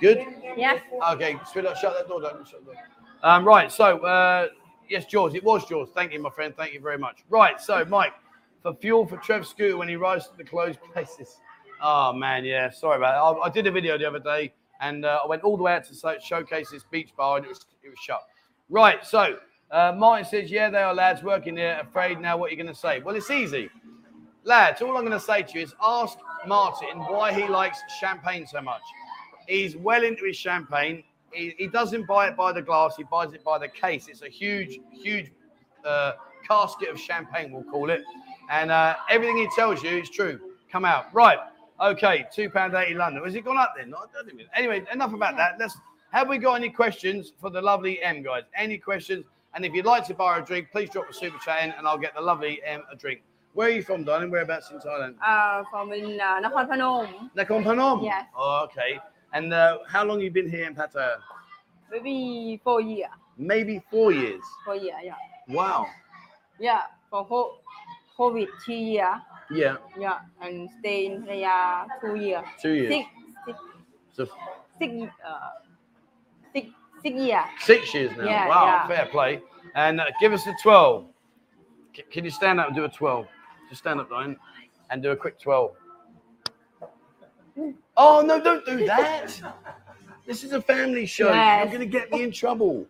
[0.00, 0.24] Good.
[0.56, 0.80] yes.
[1.12, 2.20] Okay, shut that door.
[2.20, 2.82] Don't shut the door.
[3.22, 3.70] Um, right.
[3.70, 4.48] So, uh,
[4.88, 5.34] yes, George.
[5.34, 5.88] It was George.
[5.94, 6.54] Thank you, my friend.
[6.56, 7.24] Thank you very much.
[7.30, 7.60] Right.
[7.60, 8.14] So, Mike,
[8.62, 11.38] for fuel for Trev Scooter when he rides to the closed places.
[11.80, 12.70] Oh man, yeah.
[12.70, 13.40] Sorry about that.
[13.40, 15.74] I, I did a video the other day, and uh, I went all the way
[15.74, 18.22] out to showcase this beach bar, and it was it was shut.
[18.70, 19.04] Right.
[19.04, 19.36] So,
[19.72, 21.80] uh, Martin says, "Yeah, they are lads working there.
[21.80, 22.36] Afraid now.
[22.36, 23.00] What are you going to say?
[23.00, 23.70] Well, it's easy,
[24.44, 24.82] lads.
[24.82, 28.60] All I'm going to say to you is ask Martin why he likes champagne so
[28.60, 28.82] much.
[29.48, 31.02] He's well into his champagne.
[31.32, 32.94] He, he doesn't buy it by the glass.
[32.96, 34.08] He buys it by the case.
[34.08, 35.32] It's a huge, huge
[35.84, 36.12] uh,
[36.46, 38.02] casket of champagne, we'll call it.
[38.50, 40.38] And uh, everything he tells you is true.
[40.70, 41.12] Come out.
[41.12, 41.38] Right.
[41.80, 42.26] Okay.
[42.36, 43.24] £2.80 London.
[43.24, 43.90] Has it gone up then?
[43.90, 43.98] No,
[44.54, 45.56] Anyway, enough about that.
[45.58, 45.76] Let's.
[46.12, 48.42] Have we got any questions for the lovely M, guys?
[48.54, 49.24] Any questions?
[49.54, 51.86] And if you'd like to buy a drink, please drop a super chat in and
[51.86, 53.22] I'll get the lovely M a drink.
[53.54, 54.30] Where are you from, darling?
[54.30, 55.14] Whereabouts in Thailand?
[55.22, 57.30] Uh, from in uh, Nakhon Phanom.
[57.36, 58.02] Nakhon Phanom?
[58.02, 58.24] Yes.
[58.34, 58.98] Oh, okay.
[59.34, 61.16] And uh, how long you been here in Pattaya?
[61.90, 63.10] Maybe four years.
[63.36, 64.40] Maybe four years.
[64.64, 65.14] Four years, yeah.
[65.48, 65.86] Wow.
[66.58, 66.82] Yeah.
[67.10, 67.60] For whole
[68.18, 69.20] COVID three year.
[69.50, 70.20] Yeah, Yeah.
[70.40, 72.44] And stay in Pattaya two years.
[72.62, 72.88] two years.
[72.94, 73.08] Six,
[73.44, 73.58] six,
[74.14, 74.28] So
[74.78, 75.38] six, uh,
[77.02, 77.44] six, six year.
[77.60, 78.24] six years now.
[78.24, 78.86] Yeah, wow, yeah.
[78.88, 79.40] fair play.
[79.74, 81.06] And uh, give us a 12.
[81.96, 83.26] C- can you stand up and do a 12?
[83.68, 84.36] Just stand up, Ryan,
[84.90, 85.72] and do a quick 12.
[87.96, 89.30] Oh, no, don't do that.
[90.26, 91.28] this is a family show.
[91.28, 91.64] Yes.
[91.64, 92.86] You're going to get me in trouble.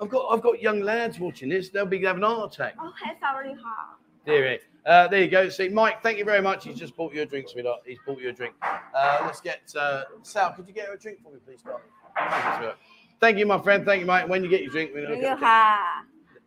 [0.00, 1.70] I've got I've got young lads watching this.
[1.70, 2.74] They'll be having a heart attack.
[2.80, 3.94] Oh, hey, sorry, ha.
[4.26, 5.48] Dear, uh, there you go.
[5.48, 6.64] See, Mike, thank you very much.
[6.64, 7.80] He's just bought you a drink, sweetheart.
[7.86, 8.54] He's bought you a drink.
[8.62, 10.52] Uh, let's get uh, Sal.
[10.52, 12.74] Could you get her a drink for me, please, darling?
[13.20, 13.44] Thank you, sweetheart.
[13.44, 13.84] Thank you, my friend.
[13.84, 14.28] Thank you, mate.
[14.28, 16.04] When you get your drink, gonna ha.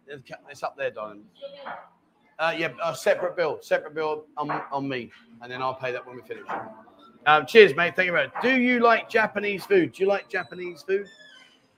[0.07, 1.23] it's up there, darling.
[2.39, 6.05] Uh, yeah, a separate bill, separate bill on, on me, and then I'll pay that
[6.05, 6.45] when we finish.
[7.25, 7.95] Um, cheers, mate.
[7.95, 8.41] Thank you very much.
[8.41, 9.93] Do you like Japanese food?
[9.93, 11.07] Do you like Japanese food?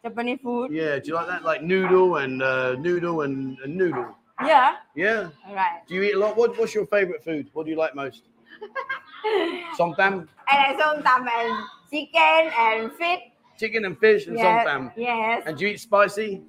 [0.03, 0.71] Japanese food.
[0.71, 0.99] Yeah.
[0.99, 4.15] Do you like that, like noodle and uh, noodle and, and noodle?
[4.45, 4.75] Yeah.
[4.95, 5.29] Yeah.
[5.47, 5.81] All right.
[5.87, 6.37] Do you eat a lot?
[6.37, 7.49] What, what's your favorite food?
[7.53, 8.23] What do you like most?
[9.77, 11.57] Somtam, I like and
[11.89, 13.28] chicken and fish
[13.59, 14.91] chicken and fish and yes, something.
[15.03, 15.43] Yes.
[15.45, 16.41] And do you eat spicy?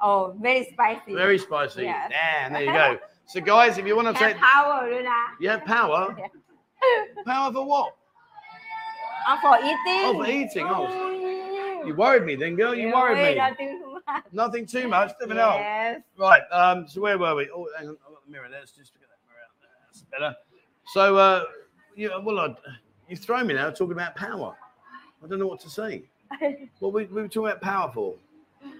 [0.00, 1.14] Oh, very spicy.
[1.14, 1.82] Very spicy.
[1.82, 2.10] Yes.
[2.10, 2.98] Damn, there you go.
[3.26, 5.10] So, guys, if you want to take power, Luna.
[5.40, 6.14] You have power.
[6.84, 7.22] Yeah.
[7.24, 7.96] power for what?
[9.26, 10.04] Oh, for eating.
[10.04, 10.66] Oh, for eating.
[10.66, 10.86] Oh.
[10.86, 11.86] Mm.
[11.86, 12.74] You worried me then, girl.
[12.74, 13.36] You, you worried me.
[13.36, 14.24] Nothing too much.
[14.32, 15.12] Nothing too much.
[15.18, 15.94] Nothing yes.
[15.96, 16.04] Else.
[16.18, 16.42] Right.
[16.52, 16.86] Um.
[16.86, 17.48] So where were we?
[17.54, 17.96] Oh, hang on.
[18.06, 18.48] I've got the mirror.
[18.50, 19.40] Let's just look at that mirror.
[19.46, 19.70] Out there.
[19.86, 20.36] That's better.
[20.92, 21.44] So, uh,
[21.96, 22.54] you well, I,
[23.08, 24.54] you throw me now talking about power.
[25.24, 26.04] I don't know what to say.
[26.80, 28.18] What we, we were talking about powerful.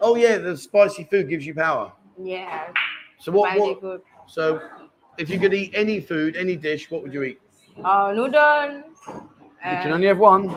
[0.01, 1.93] Oh yeah, the spicy food gives you power.
[2.19, 2.69] Yeah.
[3.21, 3.59] So what?
[3.59, 4.03] What good.
[4.27, 4.61] so,
[5.19, 7.41] if you could eat any food, any dish, what would you eat?
[7.83, 8.83] Uh, noodle.
[9.07, 10.55] You can uh, only have one.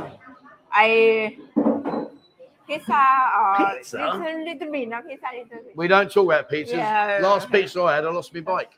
[0.72, 1.38] I
[2.68, 3.06] pizza
[3.40, 3.98] or Pizza?
[3.98, 5.76] little, little bit, not pizza, little bit.
[5.76, 6.74] We don't talk about pizzas.
[6.74, 7.20] Yeah.
[7.22, 8.72] Last pizza I had, I lost my bike.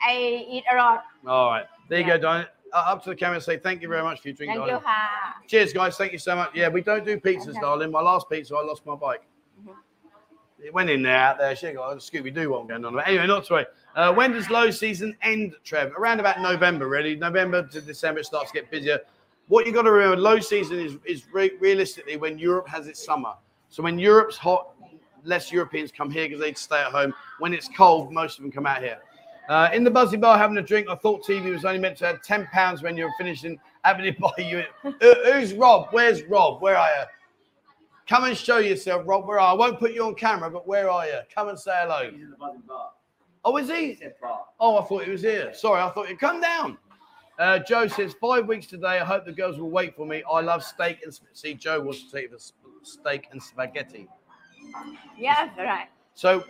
[0.00, 1.04] I eat a lot.
[1.26, 1.66] All right.
[1.88, 2.46] There you go, Diane.
[2.72, 4.60] Uh, up to the camera and say thank you very much for your drink, Thank
[4.60, 4.74] darling.
[4.74, 5.27] you, ha.
[5.48, 5.96] Cheers, guys.
[5.96, 6.50] Thank you so much.
[6.54, 7.60] Yeah, we don't do pizzas, Okay.
[7.60, 7.90] darling.
[7.90, 9.22] My last pizza, I lost my bike.
[9.64, 9.74] Mhm.
[10.62, 11.56] It went in there, out there.
[11.56, 12.92] She got a Scooby Doo one going on.
[12.92, 13.66] But anyway, not to worry.
[13.96, 15.92] Uh, when does low season end, Trev?
[15.96, 17.16] Around about November, really.
[17.16, 19.00] November to December, it starts to get busier.
[19.46, 23.02] What you got to remember, low season is, is re- realistically when Europe has its
[23.02, 23.32] summer.
[23.70, 24.74] So when Europe's hot,
[25.24, 27.14] less Europeans come here because they'd stay at home.
[27.38, 28.98] When it's cold, most of them come out here.
[29.48, 32.06] Uh, in the Buzzy Bar having a drink, I thought TV was only meant to
[32.06, 33.58] have ten pounds when you're finishing
[33.88, 34.64] having it by you.
[34.82, 35.88] Who- who's Rob?
[35.90, 36.60] Where's Rob?
[36.60, 37.04] Where are you?
[38.06, 39.26] Come and show yourself, Rob.
[39.26, 39.52] Where are you?
[39.54, 41.18] I won't put you on camera, but where are you?
[41.34, 42.10] Come and say hello.
[42.10, 42.90] He's in the bar.
[43.44, 43.88] Oh, is he?
[43.88, 44.44] He said bar.
[44.60, 45.52] Oh, I thought he was here.
[45.54, 46.76] Sorry, I thought you'd come down.
[47.38, 48.98] Uh, Joe says five weeks today.
[48.98, 50.22] I hope the girls will wait for me.
[50.30, 51.54] I love steak and sp- see.
[51.54, 54.08] Joe wants to take the s- steak and spaghetti.
[55.16, 55.86] Yeah, right.
[56.14, 56.44] So,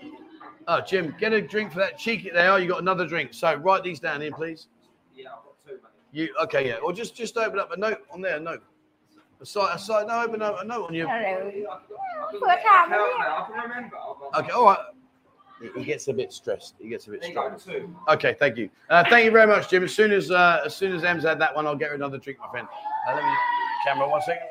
[0.67, 2.31] oh, Jim, get a drink for that cheeky.
[2.31, 2.59] There.
[2.59, 3.35] You got another drink.
[3.35, 4.69] So write these down here, please.
[5.15, 5.83] Yeah, I've got two, mate.
[6.13, 6.67] You okay?
[6.69, 6.77] Yeah.
[6.77, 8.37] Or just just open up a note on there.
[8.37, 8.63] A note.
[9.41, 9.71] A side.
[9.75, 10.07] A side.
[10.07, 11.07] No, open up a note on you.
[11.07, 11.51] Hello.
[12.47, 12.97] I time, can, yeah.
[12.97, 13.97] I can remember.
[13.97, 14.53] I've- Okay.
[14.53, 14.79] All right.
[15.61, 16.77] He- He gets a bit stressed.
[16.79, 17.87] He gets a bit There you go, stressed.
[18.09, 18.71] Okay, thank you.
[18.89, 19.83] Uh, thank you very much, Jim.
[19.85, 22.19] As soon as uh, as soon as Em's had that one, I'll get her another
[22.19, 22.67] drink, my friend.
[23.09, 23.31] Uh, let me
[23.85, 24.47] camera one second.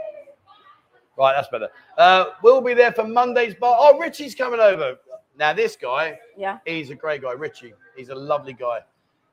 [1.18, 1.70] Right, that's better.
[1.98, 3.76] Uh, we'll be there for Monday's bar.
[3.80, 4.98] Oh, Richie's coming over.
[5.38, 6.60] Now this guy, Yeah.
[6.66, 7.32] he's a great guy.
[7.34, 8.82] Richie, he's a lovely guy.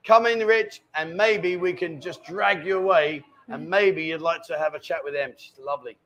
[0.05, 3.25] Come in, Rich, and maybe we can just drag you away.
[3.49, 3.71] And mm-hmm.
[3.71, 5.33] maybe you'd like to have a chat with them.
[5.37, 5.97] She's lovely.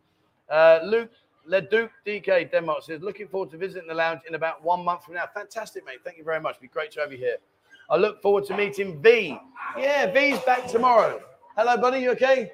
[0.49, 1.11] Uh, Luke
[1.47, 5.15] Leduc DK Denmark says, looking forward to visiting the lounge in about one month from
[5.15, 5.25] now.
[5.35, 5.99] Fantastic, mate.
[6.05, 6.53] Thank you very much.
[6.53, 7.37] It'd be great to have you here.
[7.91, 9.39] I look forward to meeting V.
[9.79, 11.21] Yeah, V's back tomorrow.
[11.57, 12.01] Hello, buddy.
[12.01, 12.53] You okay?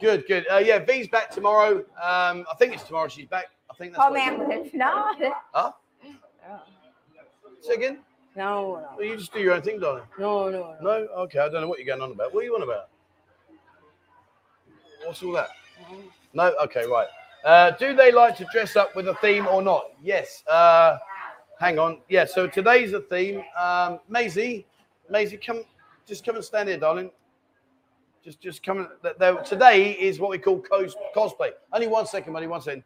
[0.00, 0.46] Good, good.
[0.50, 1.78] Uh, yeah, V's back tomorrow.
[2.02, 3.46] Um, I think it's tomorrow she's back.
[3.70, 4.04] I think that's.
[4.06, 5.16] Oh, man, it's not.
[5.52, 5.72] Huh?
[6.46, 6.62] Oh.
[7.60, 7.98] Say again?
[8.38, 10.04] No Well, you just do your own thing, darling.
[10.18, 10.92] no no no No?
[11.24, 12.32] Okay, I don't know what you're going on about.
[12.32, 12.88] What are you on about?
[15.04, 15.48] What's all that?
[16.32, 16.52] No?
[16.64, 17.08] Okay, right.
[17.44, 19.84] Uh, do they like to dress up with a theme or not?
[20.02, 20.42] Yes.
[20.46, 20.98] Uh,
[21.58, 21.98] hang on.
[22.08, 23.42] Yeah, so today's a theme.
[23.58, 24.66] Um, Maisie,
[25.08, 25.62] Maisie, come,
[26.06, 27.10] just come and stand here, darling.
[28.24, 28.78] Just, just come.
[28.78, 31.50] and- there- Today is what we call cos- cosplay.
[31.72, 32.46] Only one second, buddy.
[32.46, 32.82] One second.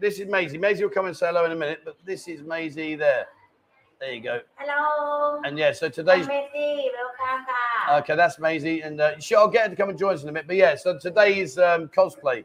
[0.00, 0.58] This is Maisie.
[0.58, 3.26] Maisie will come and say hello in a minute, but this is Maisie there.
[4.00, 4.40] There you go.
[4.54, 5.40] Hello.
[5.44, 6.28] And yeah, so today's.
[6.28, 6.90] I'm Maisie.
[6.94, 8.02] Welcome.
[8.02, 8.80] Okay, that's Maisie.
[8.82, 10.46] And uh, sure, I'll get her to come and join us in a minute.
[10.46, 12.44] But yeah, so today's um, cosplay.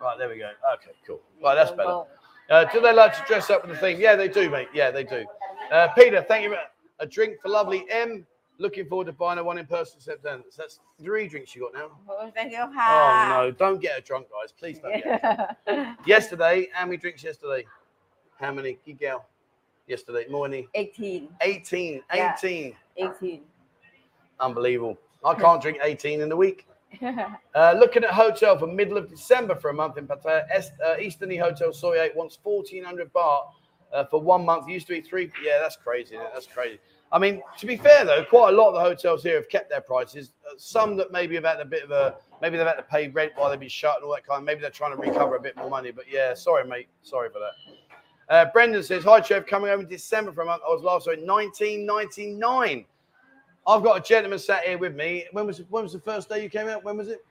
[0.00, 0.50] Right, there we go.
[0.74, 1.20] Okay, cool.
[1.42, 2.02] Right, that's better.
[2.50, 4.00] Uh, do they like to dress up with the theme?
[4.00, 4.68] Yeah, they do, mate.
[4.72, 5.24] Yeah, they do.
[5.72, 6.56] Uh, Peter, thank you.
[7.00, 8.26] A drink for lovely M.
[8.58, 10.44] Looking forward to buying a one in person September.
[10.50, 11.90] So that's three drinks you got now.
[12.08, 14.52] Oh no, don't get her drunk, guys.
[14.52, 14.92] Please don't.
[15.02, 15.98] Get her drunk.
[16.06, 17.64] yesterday, how many drinks yesterday?
[18.38, 18.78] How many?
[18.86, 19.24] Giggle.
[19.86, 20.68] Yesterday, morning.
[20.74, 22.02] 18 18.
[22.14, 22.34] Yeah.
[22.38, 22.74] 18.
[22.98, 23.40] 18
[24.40, 24.98] Unbelievable.
[25.24, 26.66] I can't drink 18 in the week.
[27.54, 30.44] Uh, looking at hotel for middle of December for a month in Pattaya.
[30.50, 33.44] Est- uh, Eastiny Hotel Soy 8 wants 1400 baht
[33.92, 34.68] uh, for one month.
[34.68, 35.30] Used to be three.
[35.42, 36.16] Yeah, that's crazy.
[36.16, 36.30] it?
[36.34, 36.78] That's crazy.
[37.10, 39.70] I mean, to be fair though, quite a lot of the hotels here have kept
[39.70, 40.32] their prices.
[40.46, 43.08] Uh, some that maybe have had a bit of a maybe they've had to pay
[43.08, 44.44] rent while they've been shut and all that kind.
[44.44, 45.92] Maybe they're trying to recover a bit more money.
[45.92, 46.88] But yeah, sorry, mate.
[47.02, 47.74] Sorry for that.
[48.32, 49.46] Uh, Brendan says, Hi, Trev.
[49.46, 50.62] Coming over in December for a month.
[50.66, 52.86] I was last in 1999.
[53.66, 55.26] I've got a gentleman sat here with me.
[55.32, 56.82] When was when was the first day you came out?
[56.82, 57.22] When was it?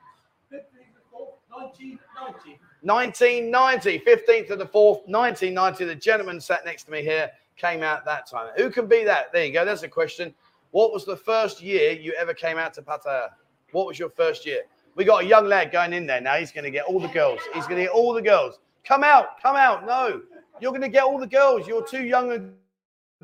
[1.50, 2.60] 1990.
[2.84, 5.86] 1990, 15th of the 4th, 1990.
[5.86, 8.52] The gentleman sat next to me here came out that time.
[8.58, 9.34] Who can be that?
[9.34, 9.66] There you go.
[9.66, 10.36] That's a question.
[10.70, 13.30] What was the first year you ever came out to Pattaya?
[13.72, 14.62] What was your first year?
[14.96, 16.36] We got a young lad going in there now.
[16.36, 17.40] He's going to get all the girls.
[17.56, 18.60] He's going to get all the girls.
[18.84, 19.86] Come out, come out.
[19.88, 20.22] No,
[20.62, 21.68] you're going to get all the girls.
[21.68, 22.54] You're too young and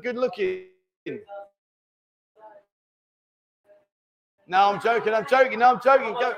[0.02, 0.64] good looking.
[4.46, 5.14] No, I'm joking.
[5.14, 5.58] I'm joking.
[5.58, 6.12] No, I'm joking.
[6.14, 6.34] Go.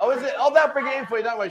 [0.00, 0.34] Oh, is it?
[0.38, 1.24] Oh, they'll bring it in for you.
[1.24, 1.50] Don't worry.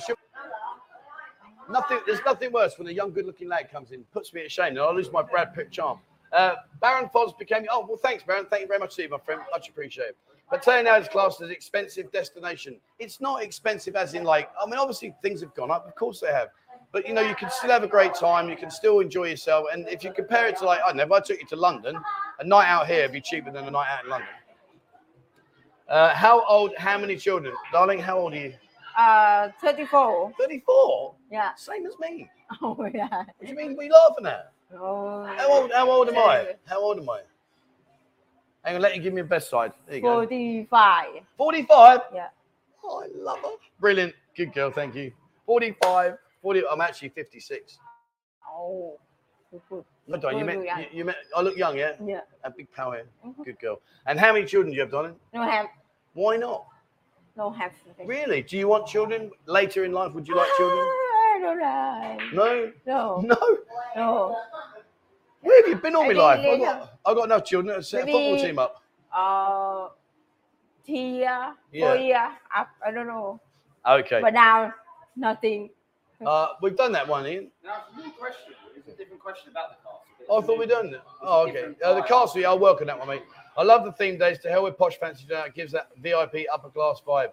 [1.69, 1.99] Nothing.
[2.07, 4.03] There's nothing worse when a young, good-looking lad comes in.
[4.11, 4.69] Puts me to shame.
[4.69, 5.99] And I lose my Brad Pitt charm.
[6.31, 7.65] Uh, Baron Foz became.
[7.71, 8.47] Oh well, thanks, Baron.
[8.49, 9.41] Thank you very much, Steve, my friend.
[9.51, 10.15] Much appreciated.
[10.51, 12.79] Pattaya now is classed as expensive destination.
[12.97, 16.21] It's not expensive as in like, I mean, obviously things have gone up, of course
[16.21, 16.47] they have.
[16.91, 19.67] But you know, you can still have a great time, you can still enjoy yourself.
[19.71, 21.55] And if you compare it to like, I don't know, if I took you to
[21.55, 21.95] London,
[22.39, 24.29] a night out here would be cheaper than a night out in London.
[25.87, 27.53] Uh, how old, how many children?
[27.71, 28.53] Darling, how old are you?
[28.97, 30.31] Uh, 34.
[30.39, 31.15] 34?
[31.31, 31.49] Yeah.
[31.55, 32.29] Same as me.
[32.63, 33.07] Oh, yeah.
[33.07, 33.75] What do you mean?
[33.75, 34.51] What are you laughing at?
[34.75, 36.55] Oh, How old, how old am I?
[36.65, 37.21] How old am I?
[38.63, 39.71] Hang on, let you give me a best side.
[39.85, 40.15] There you go.
[40.15, 41.05] 45.
[41.37, 41.99] 45?
[42.11, 42.27] Yeah.
[42.83, 43.49] Oh, I love her.
[43.79, 44.15] Brilliant.
[44.35, 44.71] Good girl.
[44.71, 45.11] Thank you.
[45.45, 46.17] 45.
[46.41, 46.63] 40.
[46.71, 47.77] I'm actually 56.
[48.49, 48.97] Oh,
[49.51, 49.83] good, good.
[50.09, 50.57] Hold on, you met,
[50.93, 51.93] you, you I look young, yeah?
[52.03, 52.21] Yeah.
[52.43, 52.95] A big power.
[52.95, 53.05] here.
[53.25, 53.45] Mhm.
[53.45, 53.79] Good girl.
[54.05, 55.15] And how many children do you have, darling?
[55.33, 55.67] No have,
[56.13, 56.65] Why not?
[57.35, 57.71] no have.
[58.05, 58.41] Really?
[58.41, 60.13] Do you want children later in life?
[60.13, 60.79] Would you like children?
[60.79, 62.33] I don't like.
[62.33, 62.71] No?
[62.85, 63.57] No, No?
[63.95, 64.41] no.
[65.41, 66.39] Where have you been all my life?
[66.45, 68.83] I've got, I've got enough children to set a football team up.
[69.13, 69.87] Uh,
[70.85, 71.85] year, Yeah.
[71.93, 73.39] four year, up, I don't know.
[73.87, 74.19] Okay.
[74.21, 74.73] But now,
[75.15, 75.69] nothing.
[76.25, 77.51] Uh, we've done that one, Ian.
[77.63, 78.53] No, it's a new question.
[78.75, 80.01] It's a different question about the castle.
[80.29, 81.03] Oh, I thought we'd done that.
[81.21, 81.73] Oh, okay.
[81.83, 83.23] Uh, the castle, yeah, I'll work on that one, mate.
[83.57, 84.39] I love the theme days.
[84.39, 85.45] To hell with posh fancy dinner.
[85.47, 87.31] It gives that VIP upper class vibe.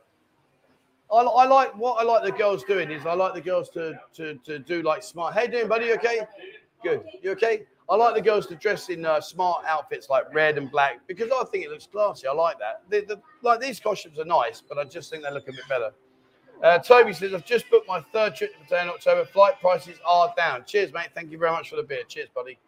[1.12, 3.98] I, I like what I like the girls doing is I like the girls to
[4.14, 5.34] to, to do like smart.
[5.34, 5.86] Hey, doing, buddy?
[5.86, 6.20] You okay?
[6.82, 7.04] Good.
[7.22, 7.62] You okay?
[7.88, 11.30] I like the girls to dress in uh, smart outfits like red and black because
[11.30, 12.26] I think it looks classy.
[12.26, 12.82] I like that.
[12.90, 15.68] The, the, like these costumes are nice, but I just think they look a bit
[15.68, 15.92] better.
[16.62, 19.24] Uh, Toby says, I've just booked my third trip to Pattaya in October.
[19.24, 20.64] Flight prices are down.
[20.66, 21.08] Cheers, mate.
[21.14, 22.02] Thank you very much for the beer.
[22.08, 22.58] Cheers, buddy.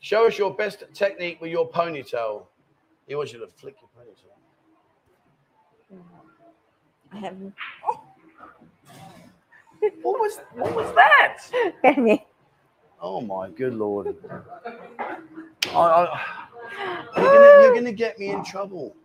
[0.00, 2.46] Show us your best technique with your ponytail.
[3.06, 4.34] He wants you to flick your ponytail.
[7.12, 7.36] I have.
[10.00, 11.38] What was what was that?
[11.82, 12.24] Get me.
[13.02, 14.16] Oh my good lord.
[14.64, 16.46] I, I,
[17.16, 18.96] you're, gonna, you're gonna get me in trouble.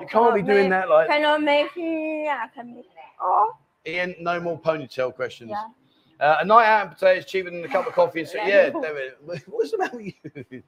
[0.00, 2.28] You can't be doing that like Can I make it.
[2.28, 2.86] I can make.
[3.20, 5.50] Oh, Ian, no more ponytail questions.
[5.50, 5.66] yeah.
[6.20, 8.20] Uh, a night out in Pattaya is cheaper than a cup of coffee.
[8.20, 9.14] And so, yeah, David,
[9.46, 10.14] what's the matter with
[10.50, 10.62] you?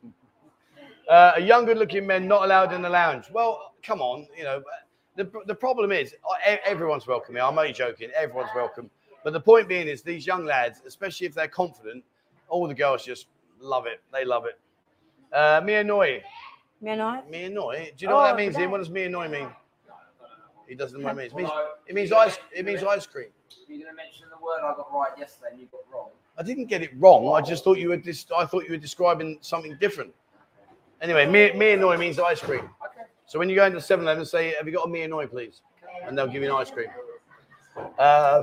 [1.09, 3.27] Uh, a young, good-looking men not allowed in the lounge.
[3.33, 4.63] Well, come on, you know.
[5.17, 6.13] The, the problem is
[6.67, 7.45] everyone's welcome here.
[7.45, 8.11] I'm only joking.
[8.17, 8.91] Everyone's welcome.
[9.23, 12.03] But the point being is these young lads, especially if they're confident,
[12.49, 13.27] all the girls just
[13.61, 14.03] love it.
[14.13, 14.59] They love it.
[15.33, 16.21] Uh, Mia Noi.
[16.85, 17.31] May not.
[17.31, 17.93] Mia Noi.
[17.97, 18.55] Do you know what that Oh, means?
[18.57, 18.63] Ian?
[18.65, 19.49] that- What does Mia Noi mean?
[20.69, 21.33] He doesn't know what it means.
[21.33, 22.39] It means, Although, it means ice.
[22.55, 23.29] It means ice cream.
[23.69, 26.11] You're going to mention the word I got right yesterday and you got wrong.
[26.37, 27.35] I didn't get it wrong.
[27.35, 27.97] I just thought you were.
[27.97, 30.13] Dis- I thought you were describing something different.
[31.01, 32.69] Anyway, me, me and Noi means ice cream.
[32.85, 33.07] Okay.
[33.27, 35.63] So when you go into 7-Eleven, say, "Have you got a me annoy, Noi, please?"
[36.05, 36.89] And they'll give you an ice cream.
[37.99, 38.43] Uh,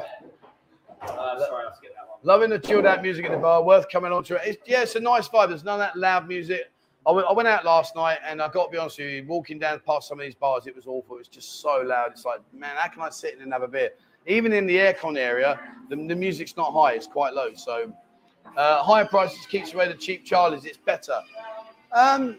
[1.01, 2.19] Uh, sorry, I skipped that one.
[2.23, 3.63] loving the chilled out music at the bar.
[3.63, 4.41] Worth coming on to it.
[4.45, 5.49] It's, yeah, it's a nice vibe.
[5.49, 6.71] There's none of that loud music.
[7.05, 9.25] I went, I went out last night, and I got to be honest with you,
[9.27, 11.15] walking down past some of these bars, it was awful.
[11.15, 12.11] It was just so loud.
[12.11, 13.89] It's like, man, how can I sit in and have a beer?
[14.27, 15.59] Even in the aircon area,
[15.89, 17.53] the, the music's not high; it's quite low.
[17.55, 17.91] So,
[18.55, 20.65] uh, higher prices keeps away the cheap Charlies.
[20.65, 21.19] It's better.
[21.91, 22.37] Um,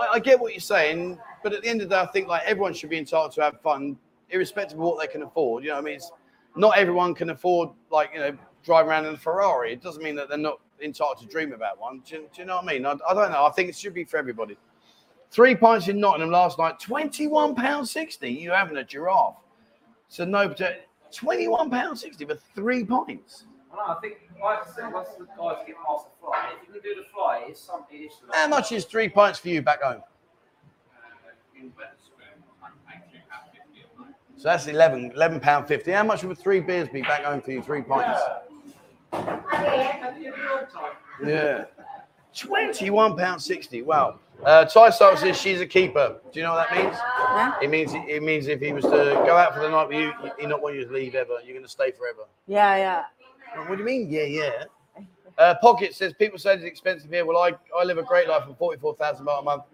[0.00, 2.28] I, I get what you're saying, but at the end of the day, I think
[2.28, 3.98] like everyone should be entitled to have fun,
[4.30, 5.64] irrespective of what they can afford.
[5.64, 6.10] You know, I mean, it's
[6.56, 9.74] not everyone can afford like you know driving around in a Ferrari.
[9.74, 12.02] It doesn't mean that they're not entitled to dream about one.
[12.06, 12.86] Do, you- do you know what I mean?
[12.86, 13.44] I, I don't know.
[13.46, 14.56] I think it should be for everybody.
[15.30, 18.30] Three pints in Nottingham last night, twenty-one pound sixty.
[18.30, 19.36] You having a giraffe?
[20.08, 23.44] So no, potato- uh, twenty-one pound sixty for three pints.
[23.72, 26.82] I think, like I said, once the guys get past the fly, if you can
[26.82, 27.98] do the fly, it's something.
[28.02, 30.02] It's How much is three pints for you back home?
[34.36, 35.92] So that's 11, 11 pound fifty.
[35.92, 37.60] How much would three beers be back home for you?
[37.62, 38.20] Three pints.
[38.26, 38.49] Yeah.
[42.34, 43.82] Twenty-one pound sixty.
[43.82, 44.20] Wow.
[44.44, 46.16] Uh, Ty says she's a keeper.
[46.32, 46.96] Do you know what that means?
[46.98, 47.58] Huh?
[47.60, 48.90] It means it means if he was to
[49.26, 51.34] go out for the night with you, he not want you to leave ever.
[51.44, 52.22] You're going to stay forever.
[52.46, 53.04] Yeah, yeah.
[53.66, 54.08] What do you mean?
[54.08, 54.64] Yeah, yeah.
[55.36, 57.26] Uh, Pocket says people say it's expensive here.
[57.26, 59.64] Well, I, I live a great life on forty four thousand baht a month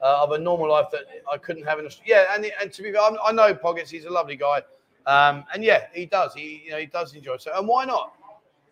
[0.00, 2.24] uh, of a normal life that I couldn't have in Australia.
[2.28, 3.90] Yeah, and and to be fair, I'm- I know Pockets.
[3.90, 4.62] He's a lovely guy,
[5.06, 6.34] um, and yeah, he does.
[6.34, 7.42] He you know he does enjoy it.
[7.42, 8.14] So and why not?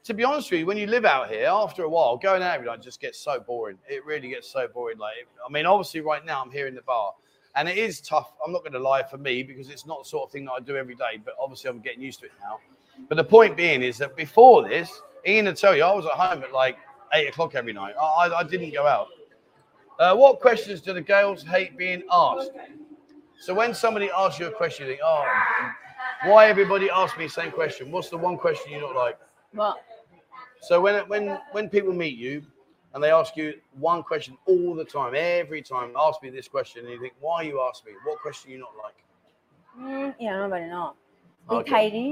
[0.05, 2.55] To be honest with you, when you live out here, after a while, going out
[2.55, 3.79] every night just gets so boring.
[3.89, 4.99] It really gets so boring.
[4.99, 5.15] Like
[5.47, 7.15] I mean, obviously right now I'm here in the bar.
[7.57, 8.33] And it is tough.
[8.45, 10.53] I'm not going to lie for me because it's not the sort of thing that
[10.53, 11.21] I do every day.
[11.25, 12.59] But obviously, I'm getting used to it now.
[13.09, 16.13] But the point being is that before this, Ian will tell you, I was at
[16.13, 16.77] home at like
[17.13, 17.95] eight o'clock every night.
[18.01, 19.07] I, I, I didn't go out.
[19.99, 22.51] Uh, what questions do the girls hate being asked?
[23.41, 25.25] So when somebody asks you a question, you think, oh,
[26.25, 27.91] why everybody asks me the same question?
[27.93, 29.17] What's the one question you don't like?
[29.55, 29.79] Well,
[30.68, 31.24] So when when
[31.56, 32.36] when people meet you,
[32.94, 33.48] and they ask you
[33.92, 35.90] one question all the time, every time.
[36.08, 37.92] Ask me this question, and you think, why you ask me?
[38.08, 38.98] What question you not like?
[39.78, 40.90] อืมอหย่างนั้นไปเนาะ
[41.52, 41.70] ดี Okay.
[41.70, 42.10] ไทยดี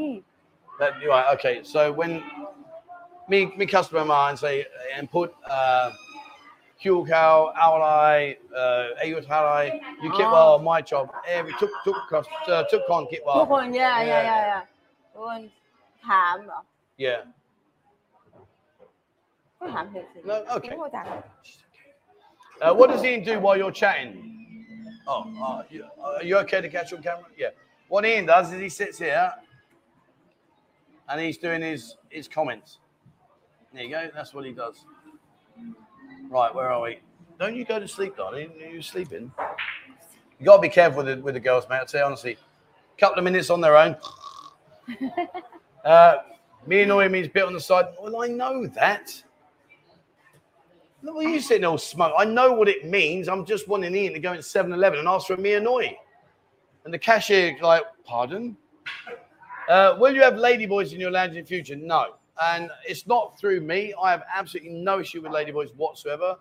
[0.79, 1.55] That, right, okay.
[1.73, 2.11] So when
[3.31, 4.55] me me customer of mine say
[4.95, 5.87] and put uh
[6.81, 7.35] fuel cow,
[7.65, 8.17] ally,
[8.61, 9.63] uh ayut ally,
[10.03, 10.35] you keep Oh.
[10.35, 11.05] well my job.
[11.37, 13.51] Every took took cost uh, took con keep ทุก well.
[13.53, 14.29] คนย่าย่า Yeah.
[14.29, 14.61] ย่าย่า
[15.13, 15.41] ทุกคน
[16.07, 16.59] ถามเหรอ
[17.05, 17.19] Yeah.
[20.24, 20.76] No, okay.
[22.60, 24.32] Uh, what does Ian do while you're chatting?
[25.06, 27.24] Oh, uh, you, uh, are you okay to catch on camera?
[27.36, 27.48] Yeah.
[27.88, 29.32] What Ian does is he sits here
[31.08, 32.78] and he's doing his, his comments.
[33.72, 34.10] There you go.
[34.14, 34.84] That's what he does.
[36.28, 37.00] Right, where are we?
[37.38, 38.52] Don't you go to sleep, darling.
[38.58, 39.32] You're sleeping.
[40.38, 41.80] You got to be careful with the, with the girls, mate.
[41.82, 42.32] I tell you honestly,
[42.96, 43.96] a couple of minutes on their own.
[45.84, 46.16] uh,
[46.66, 47.86] me annoying means bit on the side.
[48.00, 49.22] Well, I know that.
[51.08, 52.14] Are you sitting all smoke?
[52.16, 53.28] I know what it means.
[53.28, 55.96] I'm just wanting Ian to go in 7 Eleven and ask for a me annoy.
[56.84, 58.56] And the cashier, like, pardon?
[59.68, 61.76] Uh, will you have ladyboys in your lounge in future?
[61.76, 62.14] No.
[62.42, 63.94] And it's not through me.
[64.00, 66.36] I have absolutely no issue with ladyboys whatsoever.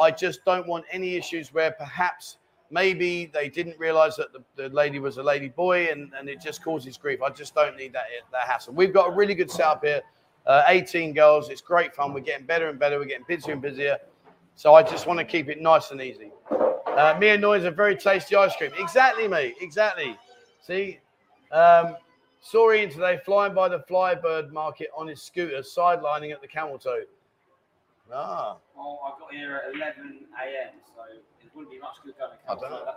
[0.00, 2.38] I just don't want any issues where perhaps
[2.70, 6.40] maybe they didn't realize that the, the lady was a lady boy and, and it
[6.40, 7.22] just causes grief.
[7.22, 8.74] I just don't need that, that hassle.
[8.74, 10.02] We've got a really good setup here.
[10.46, 11.48] Uh, 18 goals.
[11.48, 12.12] It's great fun.
[12.12, 12.98] We're getting better and better.
[12.98, 13.98] We're getting busier and busier.
[14.56, 16.30] So I just want to keep it nice and easy.
[16.50, 18.70] Uh, Mia Noyes a very tasty ice cream.
[18.78, 19.54] Exactly, mate.
[19.60, 20.16] Exactly.
[20.62, 21.00] See,
[21.50, 21.96] um,
[22.40, 26.78] saw Ian today flying by the Flybird market on his scooter, sidelining at the camel
[26.78, 27.02] toe.
[28.12, 31.02] Ah, Well, I got here at 11 a.m., so
[31.42, 32.92] it wouldn't be much good going to I don't know.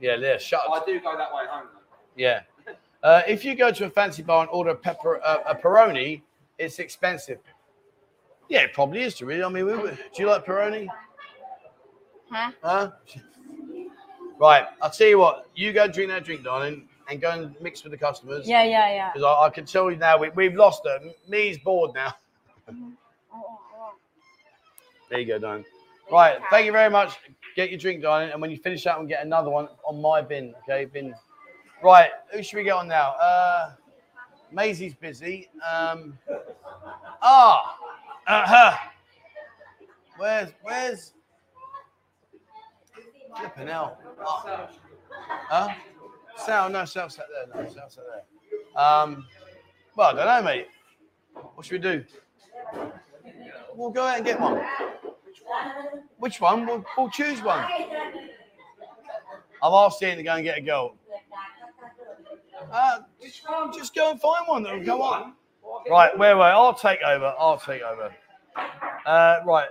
[0.00, 0.62] yeah, there, shut.
[0.70, 1.80] I do go that way home, though.
[2.16, 2.42] Yeah.
[3.02, 6.22] Uh, if you go to a fancy bar and order a pepper uh, a Peroni,
[6.58, 7.38] it's expensive.
[8.48, 9.42] Yeah, it probably is to really.
[9.42, 10.86] I mean, we, we, do you like Peroni?
[12.30, 12.50] Huh?
[12.62, 12.90] Huh?
[14.38, 14.66] Right.
[14.80, 15.48] I'll tell you what.
[15.54, 18.46] You go drink that drink, darling, and go and mix with the customers.
[18.46, 19.10] Yeah, yeah, yeah.
[19.12, 20.98] Because I, I, can tell you now, we, have lost her.
[21.28, 22.14] Me's bored now.
[25.10, 25.64] there you go, darling.
[26.10, 26.38] Right.
[26.50, 27.12] Thank you very much.
[27.56, 30.20] Get your drink, darling, and when you finish that one, get another one on my
[30.20, 30.54] bin.
[30.62, 31.14] Okay, bin.
[31.82, 32.10] Right.
[32.34, 33.12] Who should we get on now?
[33.12, 33.72] Uh,
[34.52, 35.48] Maisie's busy.
[35.68, 36.18] Um,
[37.22, 37.76] ah.
[38.26, 38.76] Uh-huh.
[40.16, 41.12] Where's where's
[43.36, 43.98] flipping hell?
[44.20, 44.68] Oh.
[45.48, 45.74] Huh?
[46.36, 47.62] Sal, no, Sal sat there.
[47.62, 48.82] No, Sal sat there.
[48.82, 49.26] Um,
[49.96, 50.68] well, I don't know, mate.
[51.54, 52.04] What should we do?
[53.74, 54.62] We'll go out and get one.
[56.18, 56.66] Which one?
[56.66, 57.64] We'll, we'll choose one.
[59.62, 60.94] I've asked Ian to go and get a girl.
[62.70, 63.42] Uh, just,
[63.74, 65.32] just go and find one come on.
[65.88, 67.34] Right, where were I'll take over.
[67.38, 68.12] I'll take over.
[69.06, 69.68] Uh, right.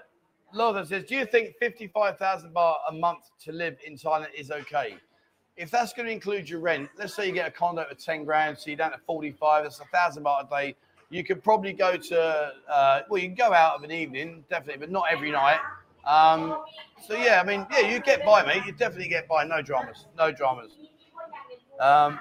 [0.53, 4.97] Lothar says, Do you think 55,000 baht a month to live in Thailand is okay?
[5.55, 8.25] If that's going to include your rent, let's say you get a condo for 10
[8.25, 10.75] grand, so you're down to 45, that's a thousand baht a day.
[11.09, 14.79] You could probably go to, uh, well, you can go out of an evening, definitely,
[14.79, 15.59] but not every night.
[16.05, 16.63] Um,
[17.05, 18.63] so, yeah, I mean, yeah, you get by, mate.
[18.65, 19.43] You definitely get by.
[19.43, 20.07] No dramas.
[20.17, 20.71] No dramas.
[21.79, 22.19] Um,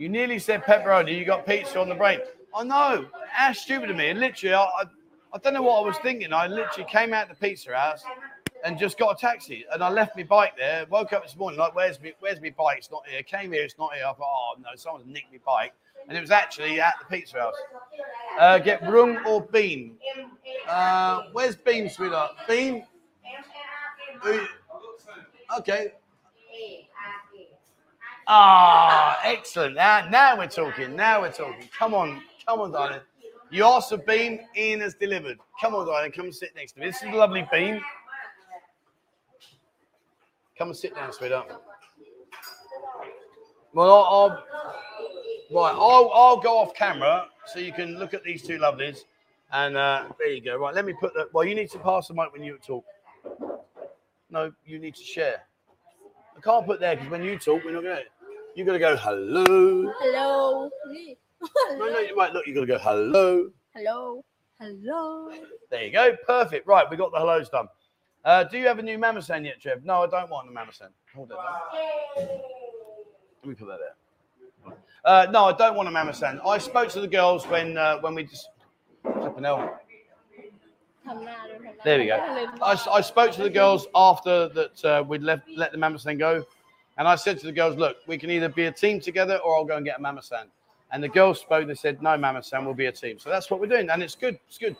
[0.00, 1.16] you nearly said pepperoni.
[1.16, 2.20] You got pizza on the brain.
[2.54, 3.06] I know.
[3.28, 4.08] How stupid of me.
[4.08, 4.84] And literally, I, I,
[5.34, 6.32] I don't know what I was thinking.
[6.32, 8.02] I literally came out the pizza house
[8.64, 9.66] and just got a taxi.
[9.70, 10.86] And I left my bike there.
[10.88, 12.78] Woke up this morning, like, where's me, where's my bike?
[12.78, 13.22] It's not here.
[13.22, 14.04] Came here, it's not here.
[14.04, 15.74] I thought, oh, no, someone's nicked my bike.
[16.08, 17.54] And it was actually at the pizza house.
[18.38, 19.98] Uh, get room or bean?
[20.66, 22.32] Uh, where's bean, sweetheart?
[22.48, 22.86] Bean?
[25.58, 25.92] Okay.
[28.32, 29.74] Ah, excellent.
[29.74, 30.94] Now, now we're talking.
[30.94, 31.68] Now we're talking.
[31.76, 33.00] Come on, come on, darling.
[33.50, 35.38] You asked for bean, Ian has delivered.
[35.60, 36.86] Come on, darling, come sit next to me.
[36.86, 37.82] This is a lovely bean.
[40.56, 41.50] Come and sit down, sweetheart.
[43.74, 44.28] Well, I'll, I'll
[45.50, 45.74] right.
[45.74, 49.06] I'll, I'll go off camera so you can look at these two lovelies.
[49.50, 50.56] And uh, there you go.
[50.56, 51.28] Right, let me put the.
[51.32, 52.84] Well, you need to pass the mic when you talk.
[54.30, 55.42] No, you need to share.
[56.36, 58.19] I can't put there because when you talk, we're not going to.
[58.54, 59.92] You're gonna go hello.
[60.00, 60.70] Hello.
[61.70, 62.46] no, no, you might look.
[62.46, 63.50] You're gonna go hello.
[63.74, 64.24] Hello.
[64.60, 65.32] Hello.
[65.70, 66.16] There you go.
[66.26, 66.66] Perfect.
[66.66, 67.68] Right, we got the hellos done.
[68.24, 69.84] Uh, do you have a new Mamasan yet, Trev?
[69.84, 70.90] No, I don't want a Mamasan.
[71.14, 71.36] Hold it.
[72.18, 74.74] Let me put that there.
[75.04, 76.46] Uh, no, I don't want a Mamasan.
[76.46, 78.48] I spoke to the girls when uh, when we just.
[81.84, 82.16] There we go.
[82.62, 86.44] I, I spoke to the girls after that uh, we'd left, let the Mamasan go
[86.98, 89.56] and I said to the girls, look, we can either be a team together or
[89.56, 90.46] I'll go and get a Mama San.
[90.92, 93.18] And the girls spoke they said, no, Mama San, we'll be a team.
[93.18, 93.88] So that's what we're doing.
[93.90, 94.38] And it's good.
[94.48, 94.76] It's good.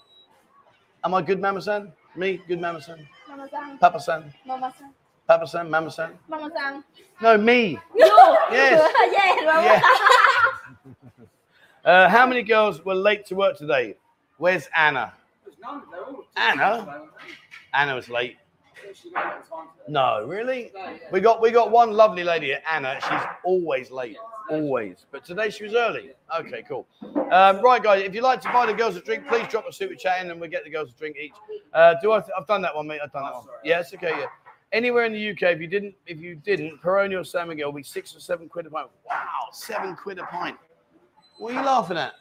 [1.04, 1.92] Am I good, Mama San?
[2.16, 3.08] Me, good Mama San?
[3.80, 4.34] Papa San?
[4.44, 4.92] Mama San.
[5.26, 6.18] Papa San, Mama San?
[6.28, 6.84] Mama San.
[7.22, 7.78] No, me.
[7.94, 8.36] No.
[8.50, 8.92] Yes.
[9.12, 9.62] yes, Mama
[11.84, 11.90] yeah.
[11.90, 13.94] uh, how many girls were late to work today?
[14.38, 15.12] Where's Anna?
[15.44, 15.82] There's none.
[15.90, 17.04] They're all Anna?
[17.72, 18.38] Anna was late.
[19.88, 20.72] No, really?
[21.12, 22.98] We got we got one lovely lady, Anna.
[23.00, 24.16] She's always late,
[24.50, 25.06] always.
[25.10, 26.10] But today she was early.
[26.38, 26.86] Okay, cool.
[27.30, 28.02] Um, right, guys.
[28.04, 30.30] If you'd like to buy the girls a drink, please drop a super chat in,
[30.30, 31.32] and we'll get the girls a drink each.
[31.72, 32.22] Uh, do I?
[32.36, 33.00] I've done that one, mate.
[33.02, 33.46] I've done that one.
[33.64, 34.26] Yes, okay, yeah.
[34.72, 37.76] Anywhere in the UK, if you didn't, if you didn't, Peroni or San Miguel will
[37.76, 38.88] be six or seven quid a pint.
[39.04, 40.56] Wow, seven quid a pint.
[41.38, 42.12] What are you laughing at?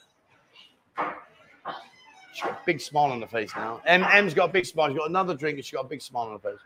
[2.40, 3.82] She's got a big smile on her face now.
[3.86, 4.88] M M's got a big smile.
[4.90, 6.60] She's got another drink and she's got a big smile on her face.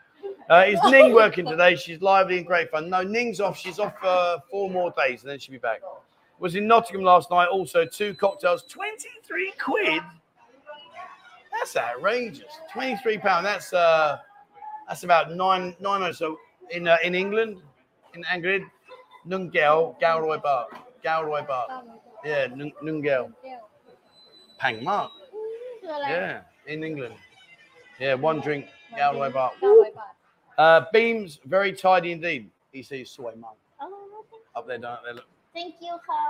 [0.48, 1.76] Uh, is Ning working today?
[1.76, 2.90] She's lively and great fun.
[2.90, 3.58] No, Ning's off.
[3.58, 5.82] She's off for four more days and then she'll be back.
[6.38, 7.48] Was in Nottingham last night.
[7.48, 10.04] Also, two cocktails, 23 quid.
[11.52, 12.52] That's outrageous.
[12.72, 13.46] 23 pound.
[13.46, 14.20] That's uh,
[14.88, 16.38] that's about nine nine or so
[16.70, 17.62] in uh, in England,
[18.14, 18.64] in Angrid,
[19.28, 20.68] Nungel, Galway Bar,
[21.04, 21.84] Galway Bar.
[22.24, 23.32] Yeah, Nung- Nungel,
[24.60, 25.12] Pang Mark.
[25.83, 27.17] คืออะไร Yeah, in England.
[28.03, 28.63] Yeah, one drink,
[28.99, 29.51] Galway Bar.
[29.61, 30.13] เก้าร้อยบาท
[30.67, 32.43] Uh, beams, very tidy indeed.
[32.77, 33.57] He says, soy mug.
[33.81, 33.89] อ๋อ
[34.57, 35.17] Up there, down there.
[35.19, 35.29] Look.
[35.57, 36.23] thank you ค่ะ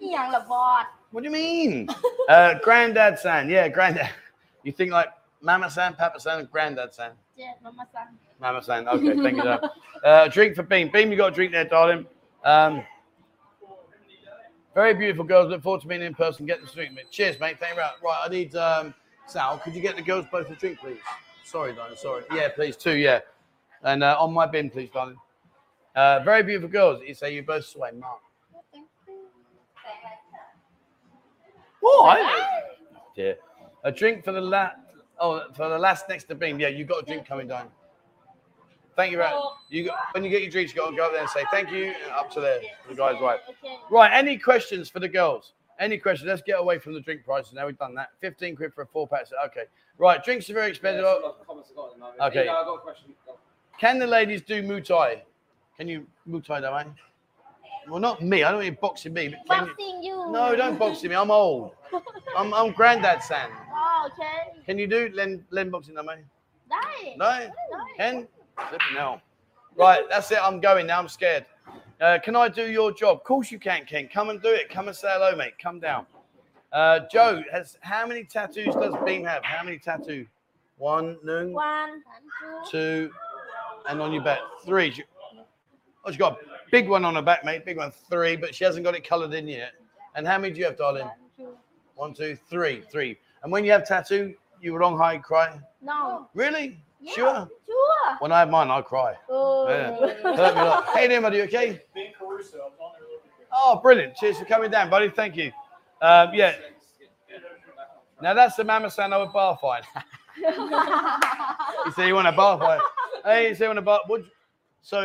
[0.00, 1.72] อีหยังละบอด What do you mean?
[2.36, 3.42] uh, Granddad San.
[3.56, 4.10] Yeah, Granddad.
[4.66, 5.10] You think like
[5.48, 7.12] Mama San, Papa San, and Granddad San?
[7.38, 8.08] เจ็ดมามาสั่ง
[8.44, 8.80] Mama San.
[8.94, 9.44] Okay, thank you.
[9.48, 9.58] sir.
[10.10, 10.86] Uh, drink for Beam.
[10.94, 12.02] Beam, you got a drink there, darling.
[12.52, 12.72] Um,
[14.73, 15.49] very beautiful girls.
[15.49, 16.45] Look forward to meeting in person.
[16.45, 17.11] Get the drink, mate.
[17.11, 17.57] Cheers, mate.
[17.59, 17.81] Thank you.
[17.81, 18.93] Right, I need um,
[19.27, 19.59] Sal.
[19.59, 20.97] Could you get the girls both a drink, please?
[21.43, 21.97] Sorry, darling.
[21.97, 22.23] Sorry.
[22.33, 22.95] Yeah, please, two.
[22.95, 23.19] Yeah,
[23.83, 25.17] and uh, on my bin, please, darling.
[25.95, 27.01] Uh, very beautiful girls.
[27.05, 28.19] You say you both sway, Mark.
[31.81, 32.19] What?
[33.15, 33.37] Dear.
[33.83, 34.71] A drink for the la-
[35.23, 36.59] Oh, for the last next to Beam.
[36.59, 37.67] Yeah, you got a drink coming down.
[38.95, 39.43] Thank you very much.
[39.69, 41.71] You, when you get your drinks, you got to go up there and say thank
[41.71, 42.59] you up to there.
[42.89, 43.39] The guy's right.
[43.89, 44.11] Right.
[44.13, 45.53] Any questions for the girls?
[45.79, 46.27] Any questions?
[46.27, 47.53] Let's get away from the drink prices.
[47.53, 48.09] Now we've done that.
[48.19, 49.25] 15 quid for a four pack.
[49.47, 49.63] Okay.
[49.97, 50.23] Right.
[50.23, 51.03] Drinks are very expensive.
[51.03, 52.45] Yeah, okay.
[52.45, 53.13] Yeah, question.
[53.79, 55.23] Can the ladies do Muay Thai?
[55.77, 56.85] Can you Muay Thai that way?
[57.89, 58.43] Well, not me.
[58.43, 59.35] I don't mean boxing me.
[59.47, 60.25] But boxing you...
[60.25, 60.31] you.
[60.31, 61.15] No, don't boxing me.
[61.15, 61.71] I'm old.
[62.37, 63.49] I'm, I'm granddad Sam.
[63.73, 64.61] Oh, okay.
[64.65, 66.23] Can you do Len, Len boxing that way?
[66.69, 66.77] No.
[67.17, 67.47] No?
[67.47, 67.83] No.
[67.97, 68.27] Can?
[68.57, 69.21] Flipping hell.
[69.75, 70.39] Right, that's it.
[70.41, 70.99] I'm going now.
[70.99, 71.45] I'm scared.
[71.99, 73.17] Uh, can I do your job?
[73.17, 74.09] Of course you can, Ken.
[74.11, 74.69] Come and do it.
[74.69, 75.53] Come and say hello, mate.
[75.61, 76.05] Come down.
[76.73, 79.43] Uh, Joe, has how many tattoos does Beam have?
[79.43, 80.25] How many tattoo?
[80.77, 82.01] One, noon, วัน
[82.71, 83.11] two,
[83.87, 84.39] and on your back.
[84.65, 84.91] Three.
[84.91, 85.03] She-
[86.03, 87.63] Oh, she's got a big one on her back, mate.
[87.63, 87.91] Big one.
[87.91, 89.73] Three, but she hasn't got it coloured in yet.
[90.15, 91.07] And how many do you have, darling?
[91.93, 92.81] One, two, three.
[92.91, 93.19] Three.
[93.43, 95.59] And when you have tattoo, you wrong high cry.
[95.79, 96.83] no Really?
[97.01, 97.13] Yeah.
[97.13, 97.49] Sure.
[97.65, 99.13] sure When I have mine, I cry.
[99.29, 99.39] โอ้
[99.69, 99.89] Yeah.
[100.39, 100.81] Hurt me a lot.
[100.95, 101.37] Hey there, buddy.
[101.37, 101.67] you Okay.
[103.59, 104.15] Oh, brilliant.
[104.19, 105.09] Cheers for coming down, buddy.
[105.09, 105.51] Thank you.
[106.01, 106.53] Um, yeah.
[108.21, 109.83] Now that's the Mama San I would bar fine.
[111.85, 112.79] you say you want a bar fine.
[113.25, 113.99] Hey, you say you want a bar.
[114.09, 114.25] Would
[114.91, 114.97] so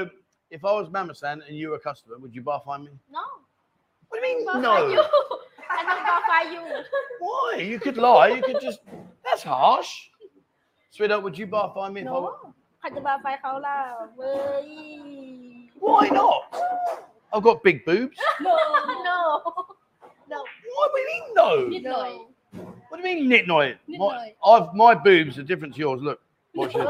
[0.51, 2.93] if I was Mama San and you were a customer, would you bar fine me?
[3.11, 3.25] no
[4.09, 4.47] What do you mean?
[4.47, 4.73] bar you No.
[5.79, 6.63] I don't bar find you
[7.21, 7.57] Why?
[7.71, 8.29] You could lie.
[8.37, 8.81] You could just.
[9.25, 9.93] That's harsh.
[10.97, 12.01] Sweetheart, would you buy find me?
[12.01, 14.09] No, I could buy how cola.
[15.79, 16.59] Why not?
[17.35, 18.17] I've got big boobs.
[18.41, 18.57] No,
[19.05, 19.67] no,
[20.29, 20.45] no.
[20.75, 21.69] What do you mean no?
[21.69, 22.21] Midnight.
[22.89, 23.47] What do you mean nitnoy?
[23.47, 24.37] My, Midnight.
[24.43, 26.01] I've my boobs are different to yours.
[26.01, 26.19] Look,
[26.55, 26.87] watch this.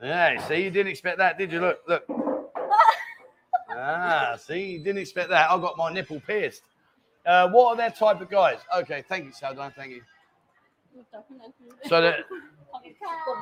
[0.00, 1.60] Yeah, see, you didn't expect that, did you?
[1.60, 2.04] Look, look.
[3.70, 5.50] ah, see, you didn't expect that.
[5.50, 6.62] I got my nipple pierced.
[7.24, 8.58] Uh, what are their type of guys?
[8.76, 9.72] Okay, thank you, Saldana.
[9.76, 10.02] Thank you.
[11.88, 12.20] So that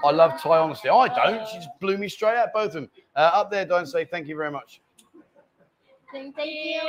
[0.04, 0.90] I love Ty honestly.
[0.90, 1.48] I don't.
[1.48, 2.90] She just blew me straight out, both of them.
[3.16, 4.80] Uh, up there, don't say thank you very much.
[6.12, 6.80] Thank you.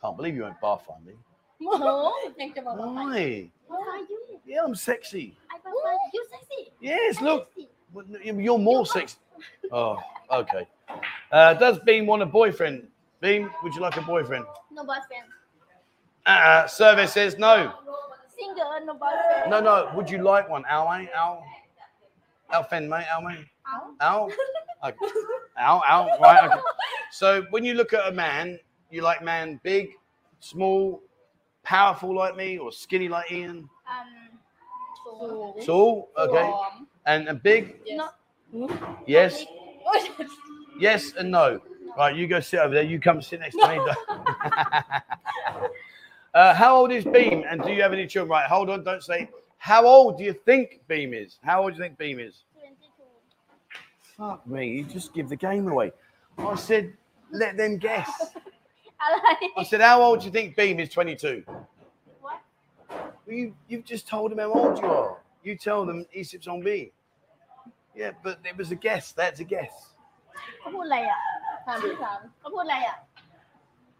[0.00, 1.16] Can't believe you went bar finally.
[1.60, 3.50] No, thank you,
[4.44, 5.36] Yeah, I'm sexy.
[6.12, 6.72] You sexy.
[6.80, 7.48] Yes, look.
[8.22, 9.16] You're more sexy.
[9.72, 9.98] Oh,
[10.30, 10.66] okay.
[11.30, 12.86] Uh, does Beam want a boyfriend?
[13.20, 14.44] Beam, would you like a boyfriend?
[14.72, 15.24] No boyfriend.
[16.26, 17.72] Uh, uh survey says no
[18.44, 19.50] anything to earn a.
[19.50, 19.90] No, no.
[19.94, 20.64] Would you like one?
[20.68, 21.08] Al, mate?
[21.16, 21.44] Al?
[22.52, 23.06] Al fen, mate?
[23.10, 23.46] Al, mate?
[23.66, 23.96] Al?
[24.00, 24.32] Al?
[24.84, 24.98] Okay.
[25.56, 26.44] Al, Al, right.
[26.44, 26.60] Okay.
[27.10, 28.58] So when you look at a man,
[28.90, 29.92] you like man big,
[30.40, 31.00] small,
[31.62, 33.66] powerful like me, or skinny like Ian?
[33.88, 34.38] Um,
[35.02, 35.56] tall.
[35.64, 36.08] Tall?
[36.18, 36.52] Okay.
[37.06, 37.76] And, and big?
[39.06, 39.46] Yes.
[39.94, 40.08] Yes.
[40.78, 41.62] yes and no.
[41.96, 42.82] Right, you go sit over there.
[42.82, 43.80] You come sit next to me.
[46.34, 47.44] Uh, how old is Beam?
[47.48, 48.30] And do you have any children?
[48.30, 49.30] Right, hold on, don't say.
[49.58, 51.38] How old do you think Beam is?
[51.42, 52.42] How old do you think Beam is?
[52.58, 54.16] Twenty-two.
[54.18, 55.92] Fuck me, you just give the game away.
[56.38, 56.92] I said,
[57.30, 58.10] let them guess.
[59.56, 61.44] I said, how old do you think Beam is 22?
[62.20, 62.40] What?
[62.88, 65.18] Well, you, you've just told them how old you are.
[65.42, 66.90] You tell them Egypt's on B.
[67.94, 69.12] Yeah, but it was a guess.
[69.12, 69.70] That's a guess.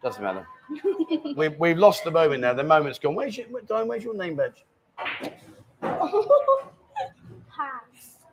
[0.02, 0.46] Doesn't matter.
[1.36, 2.54] we've, we've lost the moment now.
[2.54, 3.14] The moment's gone.
[3.14, 4.64] Where's your, Diane, where's your name badge?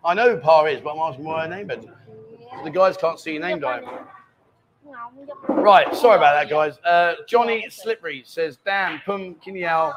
[0.03, 1.85] I know who Par is, but I'm asking why her name badge.
[1.85, 2.63] Yeah.
[2.63, 3.85] The guys can't see your name, Diane.
[5.47, 6.79] Right, sorry about that, guys.
[6.79, 9.93] Uh, Johnny Slippery says, Dan, Pum, Kinyao,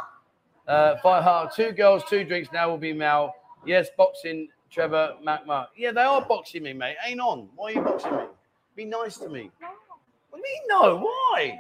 [0.69, 3.35] uh, Fire two girls, two drinks, now will be Mal.
[3.67, 5.71] Yes, boxing, Trevor, Mac, Mark.
[5.77, 6.97] Yeah, they are boxing me, mate.
[7.07, 7.49] Ain't on.
[7.57, 8.25] Why are you boxing me?
[8.77, 9.51] Be nice to me.
[10.31, 10.99] What do you mean, no?
[10.99, 11.57] Why?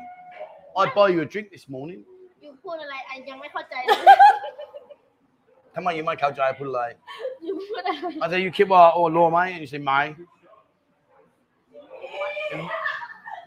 [0.81, 2.01] I buy you a drink this morning.
[2.43, 4.05] ยูพูดอะไรไอยังไม่เข้าใจเลย
[5.75, 6.93] Come on, you might catch I put a lie.
[7.45, 7.89] ยูพูดอะไร
[8.23, 10.03] I say you keep what or law, mate, and you say my.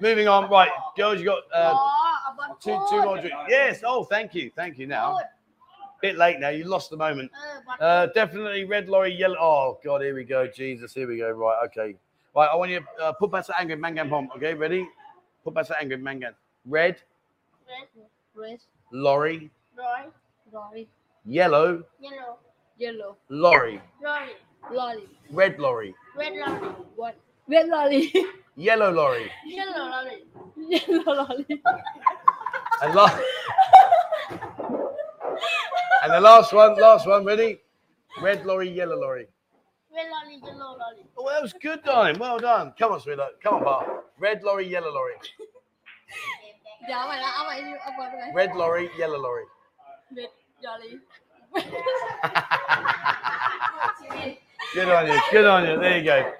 [0.00, 1.76] Moving on, right, girls, you got อ๋อ uh,
[2.22, 3.42] เอาบอลพู two ด two more drinks.
[3.56, 3.74] Yes.
[3.90, 4.86] Oh, thank you, thank you.
[4.88, 5.26] พู Now, ด
[6.04, 6.52] bit late now.
[6.58, 7.28] You lost the moment.
[7.34, 9.38] เออบอล Uh, definitely red lorry, yellow.
[9.48, 10.40] Oh God, here we go.
[10.60, 11.28] Jesus, here we go.
[11.44, 11.90] Right, okay.
[12.36, 14.26] Right, I want you to uh, put back to angry mangan bomb.
[14.36, 14.82] Okay, ready?
[15.44, 16.34] Put back to angry mangan.
[16.78, 17.05] Red เร
[18.37, 18.59] Red.
[18.91, 19.49] Lorry.
[19.75, 20.11] Roy.
[20.53, 20.87] Lorry.
[21.25, 21.83] Yellow.
[21.99, 22.37] Yellow.
[22.77, 23.17] Yellow.
[23.29, 23.81] Lorry.
[24.03, 24.33] Lorry.
[24.71, 25.03] Lorry.
[25.31, 25.95] Red lorry.
[26.15, 26.69] Red lorry.
[26.95, 27.17] What?
[27.47, 28.13] Red lorry.
[28.55, 29.31] Yellow lorry.
[29.43, 30.23] Yellow lorry.
[30.55, 31.45] Yellow lorry.
[32.83, 33.23] and last.
[36.03, 36.79] and the last one.
[36.79, 37.25] Last one.
[37.25, 37.59] Ready?
[38.21, 38.69] Red lorry.
[38.69, 39.27] Yellow lorry.
[39.91, 40.39] Red lorry.
[40.43, 41.05] Yellow lorry.
[41.17, 42.19] Oh, that was good, darling.
[42.19, 42.73] Well done.
[42.77, 43.41] Come on, sweetheart.
[43.41, 44.03] Come on, Bar.
[44.19, 44.67] Red lorry.
[44.67, 45.15] Yellow lorry.
[46.86, 49.46] เดี๋ยวเอาใหม่ละเอาใหม่เอาบอลไป Red lorry, yellow lorry.
[50.14, 50.30] เรด
[50.66, 50.94] ลอรี่
[54.74, 55.20] Good on you.
[55.30, 55.78] Good on you.
[55.78, 56.32] There you go.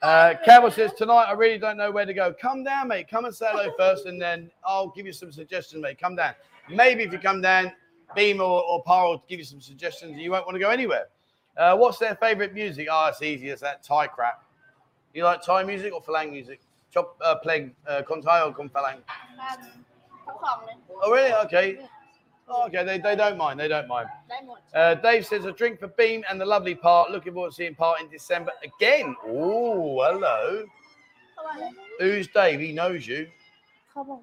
[0.00, 2.32] Uh, Campbell says tonight I really don't know where to go.
[2.46, 3.08] Come down, mate.
[3.08, 5.98] Come and say hello first, and then I'll give you some suggestions, mate.
[5.98, 6.34] Come down.
[6.68, 7.72] Maybe if you come down,
[8.14, 10.16] Beam or, or Par will give you some suggestions.
[10.18, 11.06] You won't want to go anywhere.
[11.56, 12.86] Uh, what's their favourite music?
[12.90, 13.48] Oh, it's easy.
[13.48, 14.44] It's that Thai crap.
[15.12, 16.60] You like Thai music or Falang music?
[16.94, 18.98] Chop, uh, playing uh, con Thai or con Falang?
[20.26, 21.34] ทั้งสองเลย Oh, really?
[21.44, 21.66] Okay.
[22.52, 22.82] Oh, okay.
[22.88, 23.56] They, they don't mind.
[23.62, 24.08] They don't mind.
[24.30, 27.04] ได้หมด Uh, Dave says a drink for Beam and the lovely part.
[27.14, 29.06] Looking forward to seeing part in December again.
[29.34, 30.38] Oh, hello.
[31.32, 31.64] เขาว่าอะไร
[32.00, 32.58] Who's Dave?
[32.66, 33.20] He knows you.
[33.90, 34.20] เขาบอก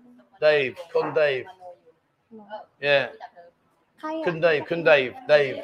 [0.48, 0.74] Dave.
[0.94, 1.46] Con Dave.
[2.88, 3.06] Yeah.
[4.00, 4.64] ใครอ่ะ Con Dave.
[4.70, 5.12] Con Dave.
[5.34, 5.56] Dave.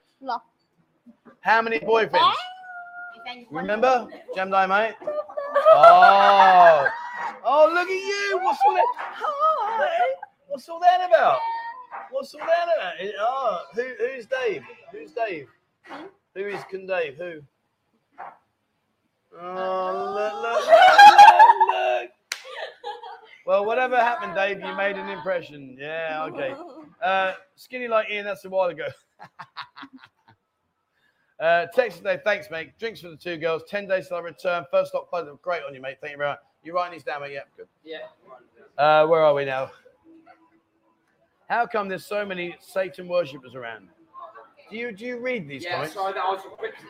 [1.41, 2.35] How many boyfriends?
[3.51, 4.95] Remember, gem day, mate.
[5.03, 6.89] Oh,
[7.45, 8.39] oh, look at you.
[8.43, 8.87] What's all that?
[8.97, 10.15] Hi.
[10.49, 11.39] What's all that about?
[12.11, 12.95] What's all that about?
[13.21, 14.63] Oh, who, who's Dave?
[14.93, 15.49] Who's Dave?
[16.35, 17.17] Who is Can Dave?
[17.17, 17.41] Who?
[19.39, 22.01] Oh, look, look, look.
[22.03, 22.11] look.
[23.47, 25.77] Well, whatever happened, Dave, you made an impression.
[25.79, 26.55] Yeah, okay.
[27.05, 28.87] Uh, skinny like Ian, that's a while ago.
[31.41, 32.71] uh, Texas Dave, thanks, mate.
[32.79, 33.65] Drinks for the two girls.
[33.69, 34.65] 10 days till I return.
[34.71, 35.29] First stop, close.
[35.43, 35.99] Great on you, mate.
[36.01, 36.39] Thank you very much.
[36.65, 37.35] You writing these down, mate?
[37.35, 37.67] Yeah, good.
[37.85, 37.99] Yeah.
[38.83, 39.71] Uh, where are we now?
[41.51, 43.89] How come there's so many Satan worshippers around?
[44.71, 45.95] Do you do you read these Yeah, comments?
[45.95, 46.41] so I was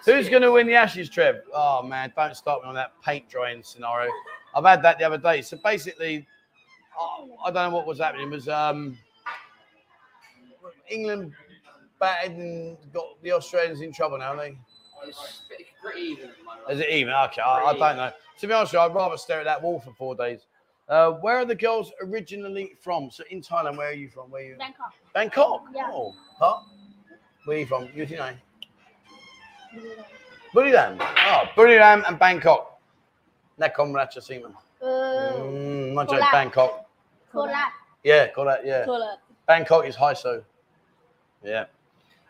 [0.04, 1.42] Who's going to win the Ashes, Trev?
[1.52, 4.10] Oh man, don't start me on that paint drying scenario.
[4.54, 5.42] I've had that the other day.
[5.42, 6.26] So basically,
[6.98, 8.28] oh, I don't know what was happening.
[8.28, 8.98] It was um,
[10.88, 11.32] England
[12.00, 14.56] batted and got the Australians in trouble now, they?
[15.06, 15.34] It's
[15.82, 16.30] pretty even.
[16.70, 17.12] Is it even?
[17.12, 18.12] Okay, I, I, don't know.
[18.40, 20.46] To be honest, I'd rather stare at that wall for four days.
[20.88, 23.10] Uh, where are the girls originally from?
[23.10, 24.30] So in Thailand, where are you from?
[24.30, 24.56] Where you?
[24.56, 24.94] Bangkok.
[25.14, 25.64] Bangkok.
[25.74, 25.90] Yeah.
[25.92, 26.60] Oh, huh?
[27.44, 27.88] Where are you from?
[27.94, 28.30] You know.
[30.54, 30.96] Buriram.
[31.00, 32.80] Oh, Buriram and Bangkok.
[33.60, 34.52] Nakhon Ratchasima.
[34.80, 36.85] Uh, mm, not just Bangkok.
[37.32, 37.70] Kolat.
[38.04, 38.64] Yeah, Kolat.
[38.64, 38.84] Yeah.
[38.84, 39.16] Kolat.
[39.46, 40.42] Bangkok is HISO.
[41.42, 41.66] Yeah.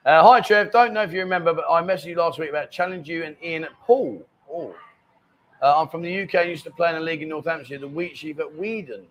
[0.04, 0.70] Uh, hi, Trev.
[0.70, 3.36] Don't know if you remember, but I messaged you last week about challenge you and
[3.42, 4.22] Ian at Pool.
[4.50, 4.74] Oh.
[5.62, 6.34] Uh, I'm from the UK.
[6.36, 9.06] I used to play in a league in Northamptonshire, the Wheatsheaf at Weedon.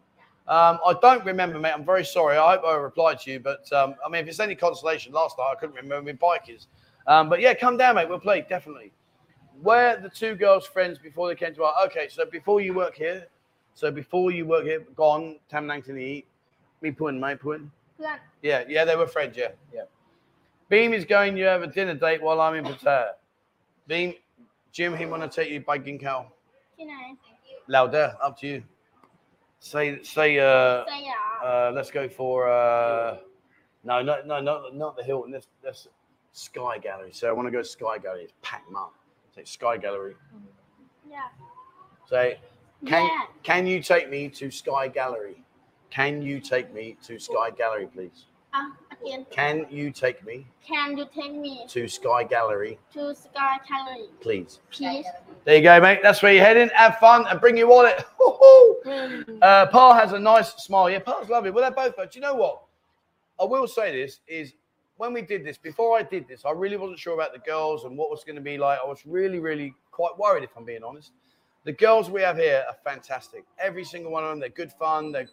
[0.48, 1.74] Um, I don't remember, mate.
[1.74, 2.38] I'm very sorry.
[2.38, 5.38] I hope I replied to you, but um, I mean, if it's any consolation, last
[5.40, 6.68] night I couldn't remember my bikers.
[7.08, 8.08] Um, but yeah, come down, mate.
[8.08, 8.92] We'll play definitely.
[9.62, 11.86] Where the two girls' friends before they came to our?
[11.88, 13.28] Okay, so before you work here,
[13.76, 16.26] so before you work here, gone, Tam Nang Tini,
[16.82, 17.62] me in my put
[18.00, 18.18] Yeah.
[18.42, 19.84] yeah, yeah, they were friends, yeah, yeah.
[20.70, 23.12] Beam is going, you have a dinner date while I'm in Pattaya.
[23.88, 24.14] Beam,
[24.72, 26.26] Jim, he want to take you by Ginkgo.
[26.80, 27.18] You know.
[27.68, 28.64] Louder, up to you.
[29.60, 31.08] Say, say, uh, say
[31.44, 33.18] uh let's go for, uh,
[33.84, 35.88] no, no, no, no, not the Hilton, this, this
[36.32, 37.12] Sky Gallery.
[37.12, 38.94] So I want to go Sky Gallery, it's packed up.
[39.36, 40.16] Say Sky Gallery.
[41.10, 41.28] Yeah.
[42.10, 42.40] Say,
[42.86, 43.22] can, Yeah.
[43.44, 45.44] can you take me to Sky Gallery?
[45.90, 48.26] Can you take me to Sky Gallery, please?
[48.56, 48.64] อ่ะ
[48.96, 50.38] again Can you take me
[50.72, 54.52] can you take me to Sky Gallery, to Sky Gallery please?
[54.72, 55.06] please
[55.46, 56.00] There you go, mate.
[56.06, 56.70] That's where you're heading.
[56.84, 57.98] Have fun and bring your wallet.
[59.42, 60.90] Uh, Pa has a nice smile.
[60.92, 61.50] Yeah, Pa's lovely.
[61.50, 61.96] Well, they're both.
[61.98, 62.62] But do you know what?
[63.40, 64.54] I will say this is
[64.98, 67.84] when we did this, before I did this, I really wasn't sure about the girls
[67.86, 68.78] and what was going to be like.
[68.84, 71.12] I was really, really quite worried, if I'm being honest.
[71.66, 73.44] The girls we have here are fantastic.
[73.58, 75.12] Every single one of them, they're good fun.
[75.12, 75.26] They,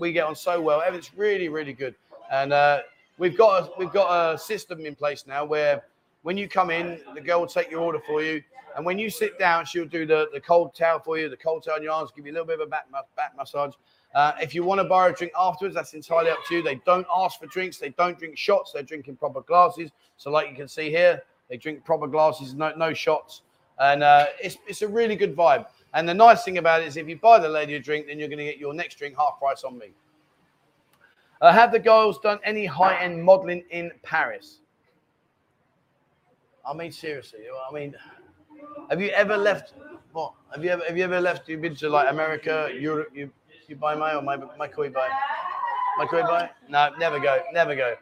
[0.00, 0.82] we get on so well.
[0.82, 1.94] Everything's really, really good.
[2.32, 2.80] And uh,
[3.18, 5.84] we've got a, we've got a system in place now where
[6.22, 8.42] when you come in, the girl will take your order for you.
[8.76, 11.62] And when you sit down, she'll do the, the cold towel for you, the cold
[11.62, 13.74] towel on your arms, give you a little bit of a back, back massage.
[14.12, 16.62] Uh, if you want to borrow a drink afterwards, that's entirely up to you.
[16.64, 17.78] They don't ask for drinks.
[17.78, 18.72] They don't drink shots.
[18.72, 19.92] They're drinking proper glasses.
[20.16, 23.42] So, like you can see here, they drink proper glasses, no, no shots.
[23.78, 25.66] And uh, it's, it's a really good vibe.
[25.94, 28.18] And the nice thing about it is if you buy the lady a drink, then
[28.18, 29.88] you're going to get your next drink half price on me.
[31.40, 34.60] Uh, have the girls done any high end modeling in Paris?
[36.66, 37.40] I mean, seriously.
[37.68, 37.94] I mean,
[38.90, 39.74] have you ever left?
[40.12, 41.48] What have you ever have you ever left?
[41.48, 43.08] You've been to like America, Europe.
[43.14, 43.30] You
[43.68, 45.08] you buy my or my my koi buy?
[45.98, 46.50] My koi buy?
[46.68, 47.94] No, never go, never go.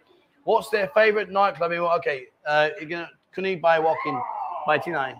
[0.45, 1.73] What's their favorite nightclub?
[1.73, 4.23] Okay, uh, you're gonna walking
[4.67, 5.17] by tonight?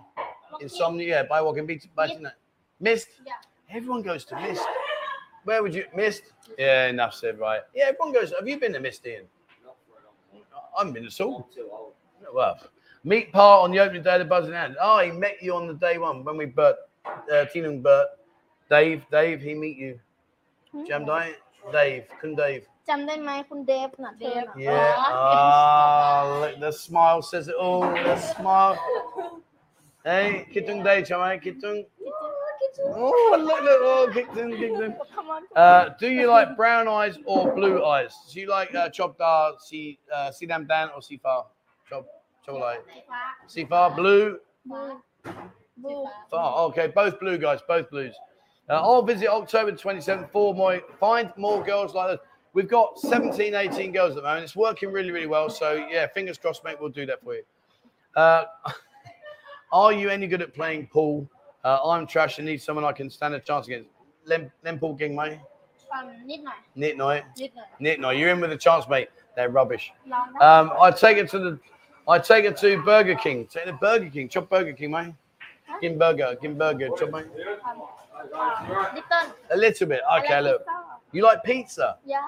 [0.60, 2.32] Insomnia, yeah, buy walking beat by tonight.
[2.80, 3.08] Mist.
[3.26, 3.32] Yeah.
[3.70, 4.62] Everyone goes to Mist.
[5.44, 6.22] Where would you Mist?
[6.58, 7.38] Yeah, enough said.
[7.38, 7.60] Right.
[7.74, 8.32] Yeah, everyone goes.
[8.38, 9.24] Have you been to Mist, Ian?
[10.76, 11.48] I haven't been to Saul.
[12.32, 12.58] Well,
[13.04, 14.76] meet Pa on the opening day of the Buzzing Hand.
[14.80, 16.76] Oh, he met you on the day one when we Bert,
[17.32, 18.08] uh, Tina and Bert.
[18.68, 19.98] Dave, Dave, he meet you.
[20.86, 21.34] Jam Day,
[21.72, 22.66] Dave, couldn't Dave.
[22.88, 24.94] จำได้ไหมคุณเดฟน่ะเดฟ Yeah.
[24.98, 27.82] Ah, look, the smile says it all.
[28.08, 28.76] The smile.
[30.05, 31.83] Hey, kitchen day, Chama, kitung.
[32.85, 34.95] Oh, look, look, oh, kitchen, kitchen.
[35.55, 38.13] Uh, do you like brown eyes or blue eyes?
[38.31, 41.47] Do you like uh, chop dar, si, uh, si dam dan or si far?
[41.89, 42.05] Chop,
[42.45, 42.85] chop like.
[43.47, 44.37] Si far, blue?
[44.63, 46.07] Blue.
[46.31, 48.13] Oh, okay, both blue guys, both blues.
[48.69, 52.19] Uh, I'll visit October 27th for my find more girls like this.
[52.53, 54.43] We've got 17, 18 girls at the moment.
[54.43, 55.49] It's working really, really well.
[55.49, 57.43] So, yeah, fingers crossed, mate, we'll do that for you.
[58.15, 58.43] Uh,
[59.75, 61.29] Are you any good at playing pool?
[61.65, 63.89] Uh, I'm trash and need someone I can stand a chance against.
[64.25, 65.39] Lem, lem pool king, mate.
[65.93, 66.53] Um, midnight.
[66.77, 67.25] night.
[67.37, 67.99] Midnight.
[67.99, 68.17] night.
[68.17, 69.09] You're in with a chance, mate.
[69.35, 69.91] They're rubbish.
[70.05, 71.59] No, um, I take it to the,
[72.07, 73.47] I take it to Burger King.
[73.47, 74.29] Take the Burger King.
[74.29, 75.13] Chop Burger King, mate.
[75.65, 75.77] Huh?
[75.81, 76.37] gim burger,
[76.97, 77.25] chop, mate.
[78.33, 79.01] Um,
[79.51, 80.01] a little bit.
[80.19, 80.59] Okay, like look.
[80.61, 80.81] Pizza.
[81.11, 81.97] You like pizza?
[82.05, 82.21] Yeah.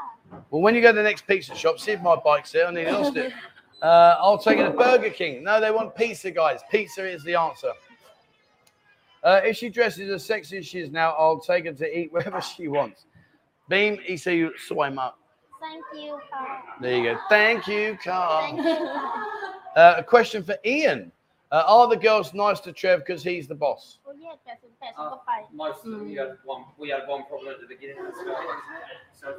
[0.50, 2.68] Well, when you go to the next pizza shop, see if my bike's there.
[2.68, 3.34] I need to it.
[3.82, 5.44] Uh, I'll take it to Burger King.
[5.44, 6.62] No, they want pizza, guys.
[6.72, 7.72] Pizza is the answer.
[9.24, 12.12] Uh, if she dresses as sexy as she is now, I'll take her to eat
[12.12, 13.06] wherever she wants.
[13.70, 15.20] Beam, ECU, swim up.
[15.60, 16.64] Thank you, Carl.
[16.82, 17.20] There you go.
[17.30, 18.56] Thank you, Carl.
[18.56, 18.92] Thank you.
[19.76, 21.12] Uh, a question for Ian.
[21.52, 24.00] Uh, are the girls nice to Trev because he's the boss?
[24.04, 24.96] Well, yeah, that's the best.
[24.98, 25.18] Uh,
[25.54, 26.12] most of them, mm.
[26.14, 27.98] you had one, we had one problem at the beginning.
[29.14, 29.36] So,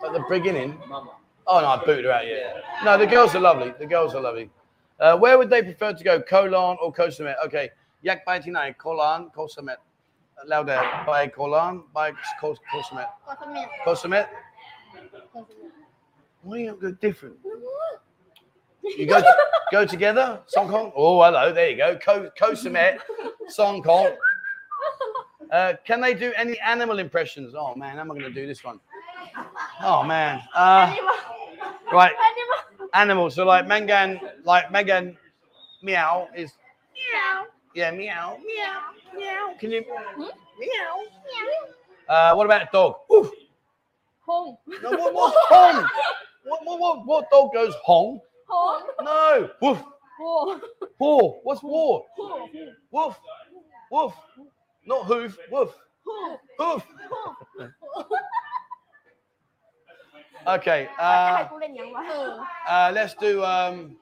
[0.00, 0.80] so, at the beginning?
[0.88, 1.10] Mama.
[1.46, 2.26] Oh no, I booted her out.
[2.26, 2.60] Yeah.
[2.84, 3.74] No, the girls are lovely.
[3.78, 4.50] The girls are lovely.
[4.98, 7.10] Uh, where would they prefer to go, Koh Larn or Koh
[7.44, 7.70] Okay,
[8.02, 9.48] Yak ninety nine, Tinai, Koh Larn, Koh
[10.46, 14.28] Louder, by Koh Larn by Koh Samet.
[16.42, 17.36] Why are you go different?
[18.82, 19.22] You go
[19.72, 20.92] go together, Songkong.
[20.94, 21.96] Oh, hello, there you go.
[21.96, 23.82] Koh, Song Kong.
[23.82, 24.16] Songkong.
[25.52, 27.54] Uh, can they do any animal impressions?
[27.56, 28.80] Oh man, am I going to do this one?
[29.82, 30.40] Oh man.
[30.54, 31.14] Uh, animal.
[31.92, 32.12] Right.
[32.12, 32.88] Animal.
[32.94, 33.34] Animals.
[33.34, 35.16] So like Mangan, like Megan,
[35.82, 36.52] meow is.
[36.94, 37.46] Meow.
[37.74, 38.38] Yeah, meow.
[38.44, 38.80] Meow.
[39.16, 39.54] Meow.
[39.58, 39.84] Can you?
[39.88, 40.22] Hmm?
[40.22, 40.30] Meow.
[40.58, 41.74] Meow.
[42.08, 42.96] Uh, what about dog?
[43.12, 43.30] Oof.
[44.26, 44.56] Hong.
[44.82, 45.88] No, what, hong?
[46.44, 48.20] what, what, what, what dog goes hong?
[48.46, 48.82] Hong.
[49.02, 49.50] No.
[49.60, 49.82] Woof.
[50.20, 50.60] War.
[50.98, 51.40] War.
[51.42, 52.06] What's war?
[52.16, 52.48] War.
[52.90, 53.18] Woof.
[53.90, 54.14] Woof.
[54.86, 55.36] Not hoof.
[55.50, 55.74] Woof.
[56.58, 56.82] Hoof.
[60.46, 60.88] Okay.
[60.98, 61.48] Uh,
[62.68, 63.96] uh, let's do um,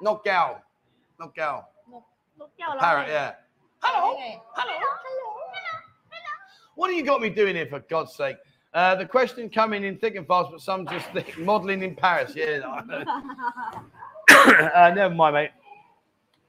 [0.00, 0.62] knock out.
[1.18, 1.68] Knock out.
[2.78, 3.32] Parrot, yeah.
[3.82, 4.74] Hello, hello, hello.
[4.78, 4.90] hello.
[6.74, 8.36] What have you got me doing here, for God's sake?
[8.72, 12.32] Uh, the question coming in thick and fast, but some just think modelling in Paris.
[12.34, 12.60] Yeah.
[14.30, 15.50] uh, never mind, mate.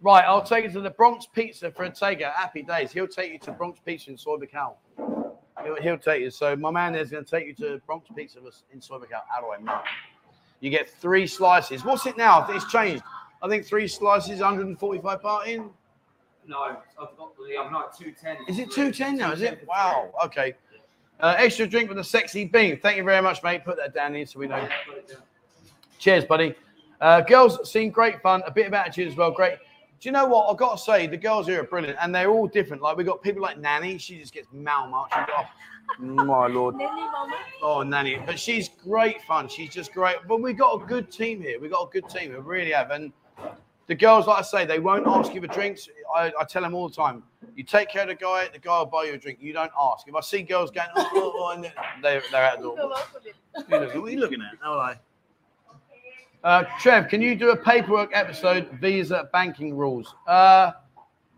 [0.02, 2.34] Right, I'll take you to the Bronx Pizza for a takeout.
[2.34, 2.92] Happy days.
[2.92, 4.78] He'll take you to Bronx Pizza in Soy Cow.
[5.64, 6.30] He'll, he'll take you.
[6.30, 9.82] So my man there's going to take you to Bronx Pizza in do I know?
[10.60, 11.84] You get three slices.
[11.84, 12.42] What's it now?
[12.42, 13.04] I think it's changed.
[13.42, 15.70] I think three slices, 145 part in.
[16.48, 18.38] No, I've got the I'm like two ten.
[18.48, 19.32] Is it 210 now?
[19.32, 19.66] Is it?
[19.68, 20.12] Wow.
[20.26, 20.56] Okay.
[21.20, 22.80] Uh, extra drink with a sexy bean.
[22.80, 23.64] Thank you very much, mate.
[23.64, 24.68] Put that down here so we know.
[26.00, 26.56] Cheers, buddy.
[27.00, 28.42] Uh, girls seem great fun.
[28.46, 29.32] A bit of attitude as well.
[29.32, 29.54] Great.
[30.02, 30.50] Do you know what?
[30.50, 32.82] I've got to say, the girls here are brilliant and they're all different.
[32.82, 34.00] Like, we've got people like Nanny.
[34.00, 35.28] She just gets malmarched.
[35.30, 35.46] Oh,
[36.00, 36.76] my lord.
[36.76, 37.36] Nanny mama.
[37.62, 38.20] Oh, Nanny.
[38.26, 39.48] But she's great fun.
[39.48, 40.16] She's just great.
[40.28, 41.60] But we've got a good team here.
[41.60, 42.32] We've got a good team.
[42.32, 42.90] We really have.
[42.90, 43.14] And
[43.86, 45.88] the girls, like I say, they won't ask you for drinks.
[46.16, 47.22] I, I tell them all the time.
[47.56, 49.38] You take care of the guy, the guy will buy you a drink.
[49.40, 50.08] You don't ask.
[50.08, 51.72] If I see girls going, oh, oh, oh, and
[52.02, 52.76] they're, they're out the door.
[53.68, 54.58] What are you looking at?
[54.64, 55.00] How are they?
[56.44, 60.16] Uh, Trev, can you do a paperwork episode, visa banking rules?
[60.28, 60.72] Uh,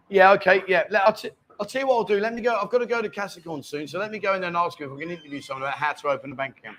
[0.09, 0.83] yeah, okay, yeah.
[0.89, 2.19] Let, I'll, t- I'll tell you what I'll do.
[2.19, 2.55] Let me go.
[2.55, 4.79] I've got to go to Kasikorn soon, so let me go in there and ask
[4.79, 6.77] him if we can interview someone about how to open a bank account.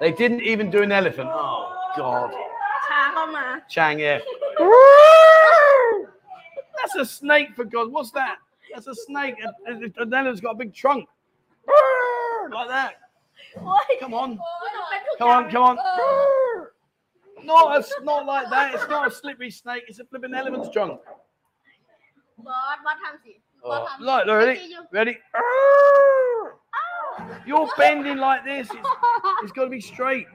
[0.00, 1.28] They didn't even do an elephant.
[1.30, 2.30] Oh God.
[2.88, 4.20] Chang, Chang yeah.
[6.80, 7.92] That's a snake for God.
[7.92, 8.36] What's that?
[8.72, 9.34] That's a snake.
[9.66, 11.08] and then it's got a big trunk.
[12.50, 12.94] Like that.
[14.00, 14.38] Come on.
[15.18, 15.50] Come on.
[15.50, 16.38] Come on.
[17.44, 18.74] No, it's not like that.
[18.74, 19.84] It's not a slippery snake.
[19.88, 21.00] It's a flipping elephant's trunk.
[22.36, 22.54] What?
[22.82, 23.22] what happens?
[23.64, 23.86] Oh.
[24.00, 24.74] Like, ready?
[24.92, 25.18] Ready?
[25.34, 26.52] Oh.
[27.46, 28.68] You're bending like this.
[28.70, 28.88] It's,
[29.42, 30.26] it's got to be straight.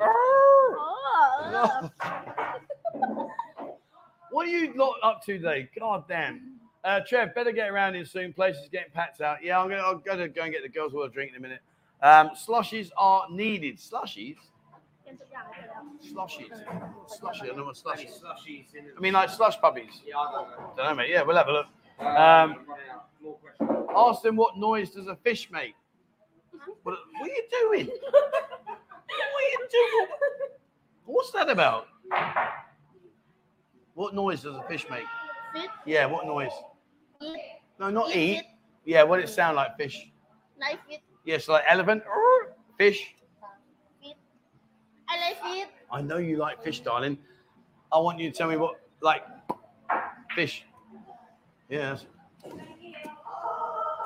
[0.00, 1.90] Oh.
[4.30, 5.68] What are you lot up to today?
[5.78, 6.60] God damn.
[6.84, 8.32] Uh, Trev, better get around here soon.
[8.32, 9.38] Place is getting packed out.
[9.42, 11.60] Yeah, I'm gonna, I'm gonna go and get the girls' water drink in a minute.
[12.00, 13.78] Um, slushies are needed.
[13.78, 14.36] Slushies?
[16.02, 16.48] Slushies.
[17.06, 17.42] Slushy.
[17.42, 18.04] I don't know what slush.
[18.06, 20.02] I mean, like slush puppies.
[20.06, 20.72] Yeah, I don't know.
[20.76, 21.10] Don't know, mate.
[21.10, 21.66] Yeah, we'll have a look.
[22.00, 22.56] Uh, um,
[23.96, 25.74] ask them what noise does a fish make.
[26.82, 27.86] What, what are you doing?
[27.86, 28.70] what
[29.18, 30.08] are you doing?
[31.04, 31.88] What's that about?
[33.94, 35.04] What noise does a fish make?
[35.84, 36.52] Yeah, what noise?
[37.78, 38.42] No, not eat.
[38.84, 40.10] Yeah, what it sound like, fish?
[40.58, 41.00] Like it.
[41.24, 42.02] Yes, like elephant,
[42.78, 43.14] fish.
[45.10, 45.68] I like.
[45.90, 47.18] I know you like fish, darling.
[47.92, 49.24] I want you to tell me what, like,
[50.34, 50.64] fish.
[51.68, 52.06] Yes.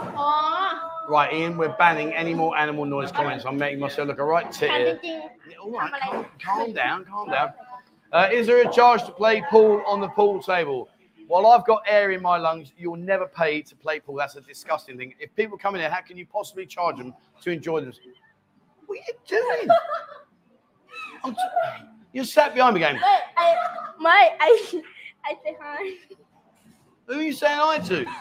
[0.00, 1.06] Oh.
[1.08, 3.44] Right, Ian, we're banning any more animal noise comments.
[3.44, 5.30] I'm making myself look a right tit here.
[5.62, 7.52] All right, calm, calm down, calm down.
[8.10, 10.88] Uh, is there a charge to play pool on the pool table?
[11.26, 14.16] While I've got air in my lungs, you'll never pay to play pool.
[14.16, 15.14] That's a disgusting thing.
[15.18, 17.98] If people come in here, how can you possibly charge them to enjoy this?
[18.86, 19.68] What are you doing?
[22.12, 23.00] You sat behind me again.
[23.36, 23.56] I,
[23.98, 24.82] my, I,
[25.24, 25.94] I say hi.
[27.06, 28.06] Who are you saying hi to?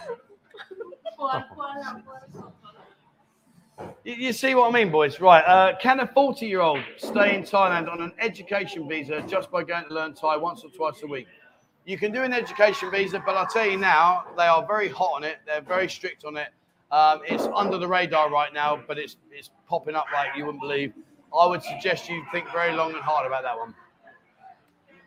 [4.03, 5.19] You, you see what I mean, boys?
[5.19, 5.43] Right.
[5.45, 9.63] Uh, can a 40 year old stay in Thailand on an education visa just by
[9.63, 11.27] going to learn Thai once or twice a week?
[11.85, 15.11] You can do an education visa, but I'll tell you now, they are very hot
[15.15, 15.37] on it.
[15.45, 16.49] They're very strict on it.
[16.91, 20.61] Um, it's under the radar right now, but it's, it's popping up like you wouldn't
[20.61, 20.93] believe.
[21.37, 23.73] I would suggest you think very long and hard about that one.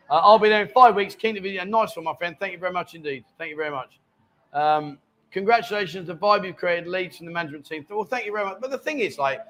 [0.09, 1.15] Uh, I'll be there in five weeks.
[1.15, 2.35] Keen to be a nice one, my friend.
[2.39, 3.25] Thank you very much indeed.
[3.37, 3.99] Thank you very much.
[4.53, 4.97] Um,
[5.31, 7.85] congratulations, the vibe you've created leads from the management team.
[7.89, 8.57] Well, thank you very much.
[8.61, 9.41] But the thing is, like,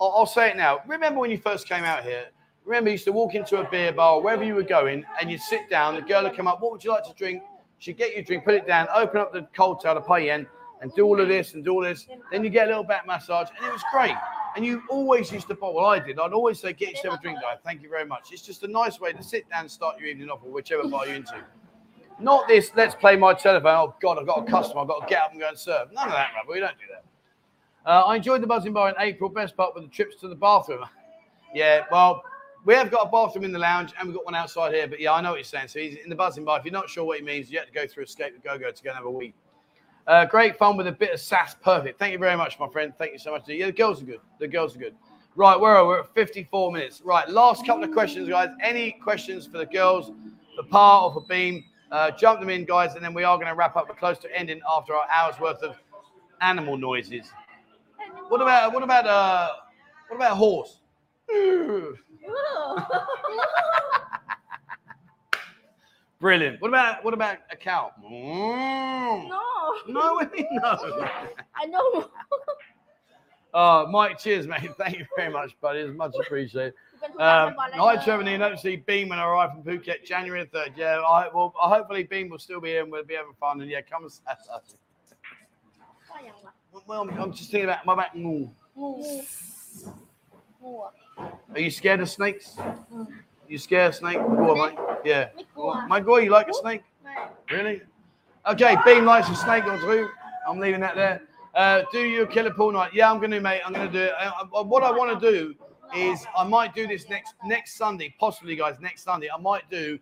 [0.00, 0.80] I'll, I'll say it now.
[0.86, 2.26] Remember when you first came out here?
[2.64, 5.40] Remember, you used to walk into a beer bar, wherever you were going, and you'd
[5.40, 5.94] sit down.
[5.96, 6.60] The girl would come up.
[6.60, 7.42] What would you like to drink?
[7.78, 10.26] She'd get you a drink, put it down, open up the cold towel, the pay
[10.26, 10.46] yen,
[10.82, 12.06] and do all of this and do all this.
[12.30, 14.16] Then you get a little back massage, and it was great.
[14.54, 15.56] And you always used to.
[15.58, 16.18] Well, I did.
[16.18, 17.56] I'd always say, "Get yourself a drink, guy.
[17.64, 20.08] Thank you very much." It's just a nice way to sit down and start your
[20.08, 21.42] evening off, or whichever bar you're into.
[22.18, 22.70] Not this.
[22.76, 23.74] Let's play my telephone.
[23.74, 24.82] Oh God, I've got a customer.
[24.82, 25.92] I've got to get up and go and serve.
[25.92, 26.52] None of that, rubber.
[26.52, 27.04] We don't do that.
[27.90, 29.30] Uh, I enjoyed the buzzing bar in April.
[29.30, 30.84] Best part with the trips to the bathroom.
[31.54, 32.22] yeah, well,
[32.64, 34.86] we have got a bathroom in the lounge and we've got one outside here.
[34.86, 35.68] But yeah, I know what you're saying.
[35.68, 36.58] So he's in the buzzing bar.
[36.58, 38.58] If you're not sure what he means, you have to go through Escape the Go
[38.58, 39.34] Go to go and have a wee.
[40.06, 41.54] Uh, great fun with a bit of sass.
[41.54, 41.98] Perfect.
[41.98, 42.92] Thank you very much, my friend.
[42.98, 43.48] Thank you so much.
[43.48, 44.20] Yeah, the girls are good.
[44.38, 44.94] The girls are good.
[45.34, 45.88] Right, where are we?
[45.90, 47.00] We're at 54 minutes.
[47.04, 48.50] Right, last couple of questions, guys.
[48.60, 50.10] Any questions for the girls,
[50.56, 51.64] for Pa or for Beam?
[51.90, 53.88] Uh, jump them in, guys, and then we are going to wrap up.
[53.88, 55.76] We're close to ending after our hour's worth of
[56.40, 57.30] animal noises.
[58.28, 59.50] What about what about uh
[60.08, 60.80] what about a horse?
[66.22, 66.60] Brilliant.
[66.60, 67.90] What about what about a cow?
[68.00, 69.28] Mm.
[69.28, 69.74] No.
[69.88, 71.08] No, I no.
[71.56, 72.10] I know.
[73.52, 74.70] Oh, Mike, cheers, mate.
[74.78, 75.80] Thank you very much, buddy.
[75.80, 76.74] It's much appreciated.
[77.18, 78.30] Um, hi, Trevor.
[78.30, 80.74] You don't see Beam when I arrive from Phuket, January third.
[80.76, 83.60] Yeah, I well, I, hopefully Beam will still be here and we'll be having fun.
[83.60, 84.76] And yeah, come and see us.
[86.86, 88.12] Well, I'm just thinking about my back.
[91.52, 92.54] Are you scared of snakes?
[92.56, 93.08] Mm.
[93.52, 94.16] You scare a snake?
[94.16, 94.78] Go on, mate.
[95.04, 95.28] Yeah.
[95.86, 96.80] My boy, you like a snake?
[97.50, 97.82] Really?
[98.48, 100.08] Okay, Beam likes a snake on two.
[100.48, 101.20] I'm leaving that there.
[101.54, 102.94] Uh, do you kill a pool night?
[102.94, 103.60] Yeah, I'm going to, mate.
[103.62, 104.12] I'm going to do it.
[104.18, 105.54] I, I, what I want to do
[105.94, 108.76] is I might do this next next Sunday, possibly, guys.
[108.80, 109.98] Next Sunday, I might do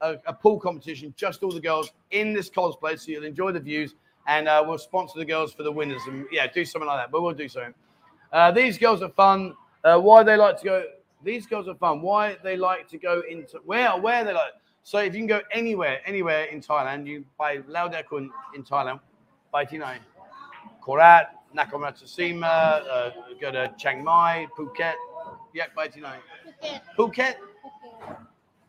[0.00, 3.60] a, a pool competition, just all the girls in this cosplay, so you'll enjoy the
[3.60, 3.96] views,
[4.28, 7.10] and uh, we'll sponsor the girls for the winners, and yeah, do something like that.
[7.10, 7.74] But we'll do something.
[8.32, 9.54] Uh, these girls are fun.
[9.84, 10.84] Uh, why they like to go?
[11.24, 12.02] These girls are fun.
[12.02, 14.52] Why they like to go into where where they like.
[14.82, 19.00] So if you can go anywhere, anywhere in Thailand, you buy Lao Kun in Thailand,
[19.50, 19.96] buy Tinai,
[20.82, 23.10] Korat, Nakhon Ratchasima, uh,
[23.40, 24.92] go to Chiang Mai, Phuket,
[25.54, 26.16] yeah, buy Tinai.
[26.62, 26.80] Phuket.
[26.98, 27.34] Phuket.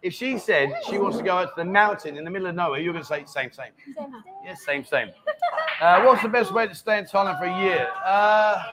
[0.02, 2.56] If she said she wants to go out to the mountain in the middle of
[2.56, 3.72] nowhere, you're going to say same, same.
[3.86, 4.24] same.
[4.46, 5.10] Yes, same, same.
[5.82, 7.88] Uh, what's the best way to stay in Thailand for a year?
[8.06, 8.72] Uh,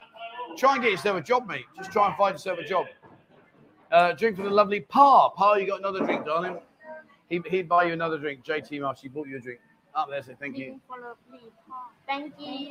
[0.55, 1.65] try and get yourself a job, mate.
[1.75, 2.85] Just try and find yourself a job.
[3.93, 5.29] Uh, drink for the lovely Pa.
[5.29, 6.57] Pa, you got another drink, darling.
[7.29, 8.43] He, he'd buy you another drink.
[8.43, 9.59] JT Marsh, he bought you a drink.
[9.93, 10.81] Up there, say thank you.
[12.07, 12.69] thank you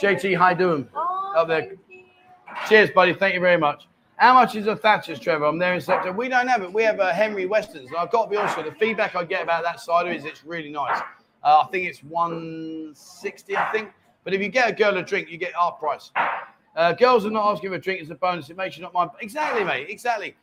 [0.00, 0.88] JT, how you doing?
[0.94, 1.72] oh Up there.
[2.68, 3.12] Cheers, buddy.
[3.14, 3.88] Thank you very much.
[4.14, 5.46] How much is a Thatcher's, Trevor?
[5.46, 6.16] I'm there in September.
[6.16, 6.72] We don't have it.
[6.72, 7.88] We have a Henry Westons.
[7.88, 10.12] And I've got to be honest with you, the feedback I get about that cider
[10.12, 11.00] is it's really nice.
[11.42, 13.90] Uh, I think it's 160, I think.
[14.22, 16.12] But if you get a girl a drink, you get our price.
[16.76, 18.50] Uh, girls are not asking for a drink as a bonus.
[18.50, 19.10] It makes you not mind.
[19.20, 19.88] Exactly, mate.
[19.90, 20.36] Exactly.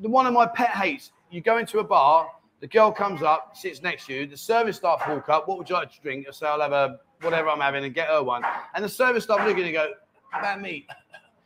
[0.00, 1.12] The one of my pet hates.
[1.30, 2.28] You go into a bar,
[2.60, 5.48] the girl comes up, sits next to you, the service staff walk up.
[5.48, 6.26] What would you like to drink?
[6.28, 8.42] I say, I'll have a whatever I'm having and get her one.
[8.74, 9.92] And the service staff look at you go,
[10.30, 10.86] "How about me?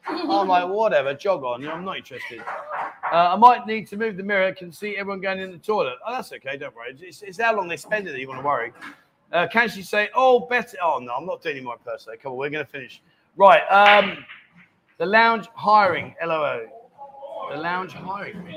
[0.06, 1.60] I'm like, whatever, jog on.
[1.60, 2.40] You know, I'm not interested.
[2.40, 4.52] Uh, I might need to move the mirror.
[4.52, 5.94] Can see everyone going in the toilet.
[6.06, 6.56] Oh, that's okay.
[6.56, 6.96] Don't worry.
[7.00, 8.72] It's, it's how long they spend it that you want to worry.
[9.32, 10.76] Uh, can she say, oh, better?
[10.82, 12.22] Oh, no, I'm not doing any more impersonate.
[12.22, 13.02] Come on, we're going to finish.
[13.36, 13.62] Right.
[13.70, 14.24] Um,
[14.98, 16.68] the lounge hiring, LOO.
[17.50, 18.56] The lounge hiring.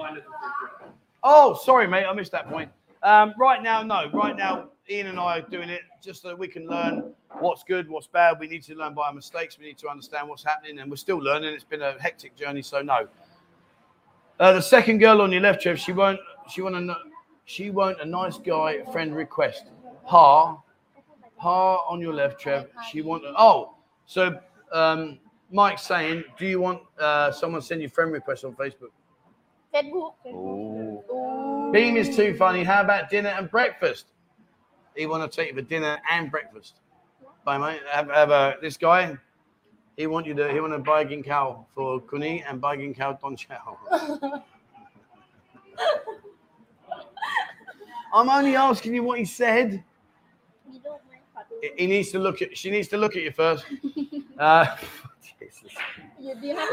[1.24, 2.06] Oh, sorry, mate.
[2.06, 2.72] I missed that point.
[3.04, 4.10] Um, right now, no.
[4.12, 7.90] Right now, Ian and I are doing it just so we can learn what's good,
[7.90, 8.40] what's bad.
[8.40, 9.58] We need to learn by our mistakes.
[9.60, 11.54] We need to understand what's happening, and we're still learning.
[11.54, 13.08] It's been a hectic journey, so no.
[14.40, 16.20] Uh, the second girl on your left, Trev, she won't.
[16.50, 16.76] She won't.
[16.76, 16.96] A,
[17.46, 18.00] she won't.
[18.02, 19.66] A nice guy friend request.
[20.06, 20.58] Pa,
[21.38, 22.68] pa on your left, Trev.
[22.90, 23.24] She want.
[23.38, 23.76] Oh,
[24.06, 24.40] so
[24.72, 25.20] um,
[25.52, 28.92] Mike's saying, do you want uh, someone send you friend request on Facebook?
[29.74, 30.14] Facebook.
[30.28, 31.72] Ooh.
[31.72, 32.64] Beam is too funny.
[32.64, 34.08] How about dinner and breakfast?
[34.96, 36.80] He want to take you for dinner and breakfast.
[37.46, 37.82] Bye, mate.
[37.90, 39.16] Have, have uh, this guy.
[39.96, 40.52] He want you to.
[40.52, 43.78] He want to buy a cow for Kuni and buy a cow Don Chow.
[48.14, 49.84] I'm only asking you what he said.
[51.76, 52.58] He needs to look at.
[52.58, 53.66] She needs to look at you first.
[54.38, 54.68] Uh,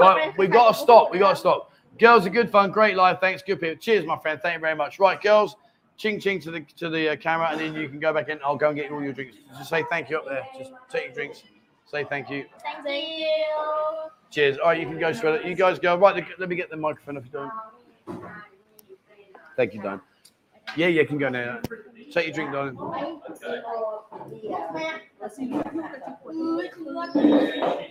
[0.00, 1.12] Right, we got to stop.
[1.12, 1.72] We got to stop.
[1.98, 3.18] Girls are good fun, great life.
[3.20, 3.76] Thanks, good people.
[3.76, 4.40] Cheers, my friend.
[4.42, 4.98] Thank you very much.
[4.98, 5.56] Right, girls,
[5.96, 8.38] ching ching to the to the uh, camera, and then you can go back in.
[8.44, 9.36] I'll go and get all your drinks.
[9.56, 10.44] Just say thank you up there.
[10.58, 11.44] Just take your drinks.
[11.86, 12.46] Say thank you.
[12.62, 13.28] Thanks, you.
[14.30, 14.58] Cheers.
[14.58, 15.46] All right, you can go through it.
[15.46, 15.96] You guys go.
[15.96, 17.52] Right, let me get the microphone if you don't.
[19.56, 20.00] Thank you, Don.
[20.76, 21.60] Yeah, yeah, you can go now.
[22.12, 22.76] Take your drink, Don.
[27.16, 27.90] Okay.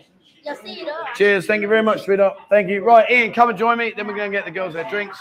[1.15, 1.45] Cheers.
[1.45, 2.37] Thank you very much, sweetheart.
[2.49, 2.83] Thank you.
[2.83, 3.93] Right, Ian, come and join me.
[3.95, 5.19] Then we're going to get the girls their drinks.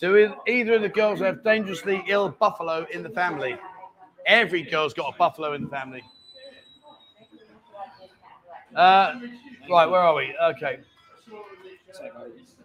[0.00, 3.56] Do either of the girls have dangerously ill buffalo in the family?
[4.26, 6.02] Every girl's got a buffalo in the family.
[8.74, 9.20] Uh,
[9.70, 10.34] right, where are we?
[10.42, 10.80] Okay.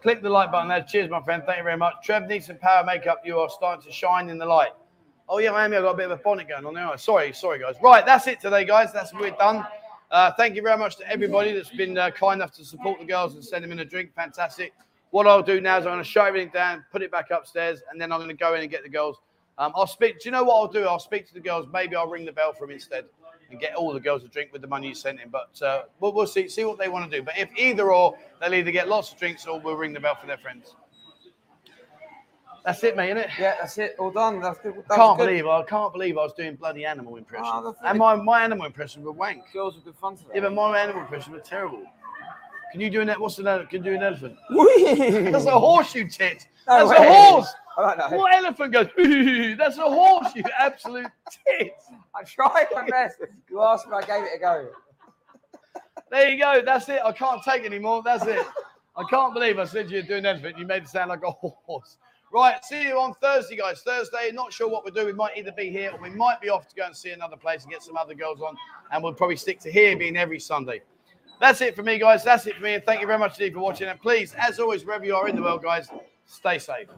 [0.02, 0.82] Click the like button there.
[0.82, 1.42] Cheers, my friend.
[1.44, 1.94] Thank you very much.
[2.02, 3.22] Trev needs some power makeup.
[3.24, 4.70] You are starting to shine in the light.
[5.28, 6.96] Oh, yeah, Amy, I've got a bit of a bonnet going on there.
[6.96, 7.74] Sorry, sorry, guys.
[7.82, 8.92] Right, that's it today, guys.
[8.92, 9.66] That's we're done.
[10.10, 13.04] Uh, thank you very much to everybody that's been uh, kind enough to support the
[13.04, 14.14] girls and send them in a drink.
[14.14, 14.72] Fantastic.
[15.10, 17.80] What I'll do now is I'm going to shut everything down, put it back upstairs,
[17.90, 19.18] and then I'm going to go in and get the girls.
[19.58, 20.20] Um, I'll speak.
[20.20, 20.84] Do you know what I'll do?
[20.84, 21.66] I'll speak to the girls.
[21.72, 23.04] Maybe I'll ring the bell for them instead
[23.50, 25.28] and get all the girls a drink with the money you sent in.
[25.28, 27.22] But uh, we'll, we'll see see what they want to do.
[27.22, 30.14] But if either or, they'll either get lots of drinks or we'll ring the bell
[30.14, 30.74] for their friends.
[32.68, 33.30] That's it, mate, isn't it?
[33.40, 33.96] Yeah, that's it.
[33.98, 34.42] All done.
[34.42, 34.74] That's good.
[34.74, 37.48] That I can't believe I can't believe I was doing bloody animal impressions.
[37.50, 39.50] Oh, and my, my animal impressions were wank.
[39.54, 40.32] Girls were good fun today.
[40.34, 41.82] Yeah, but my animal impressions were terrible.
[42.70, 44.36] Can you do an what's an ele- can you do an elephant?
[45.32, 46.46] That's a horseshoe tit.
[46.68, 47.54] No That's a horse.
[47.78, 48.18] I don't know.
[48.18, 49.56] What elephant goes?
[49.56, 51.10] That's a horse, you absolute
[51.48, 51.72] tit.
[52.14, 53.16] I tried my best.
[53.48, 54.68] You asked me, I gave it a go.
[56.10, 56.60] There you go.
[56.62, 57.00] That's it.
[57.02, 58.02] I can't take anymore.
[58.04, 58.46] That's it.
[58.94, 60.58] I can't believe I said you're doing anything.
[60.58, 61.96] You made it sound like a horse.
[62.30, 63.80] Right, see you on Thursday, guys.
[63.80, 65.06] Thursday, not sure what we'll do.
[65.06, 67.36] We might either be here or we might be off to go and see another
[67.36, 68.54] place and get some other girls on.
[68.92, 70.82] And we'll probably stick to here being every Sunday.
[71.40, 72.24] That's it for me, guys.
[72.24, 72.74] That's it for me.
[72.74, 73.88] And thank you very much indeed for watching.
[73.88, 75.88] And please, as always, wherever you are in the world, guys,
[76.26, 76.88] stay safe.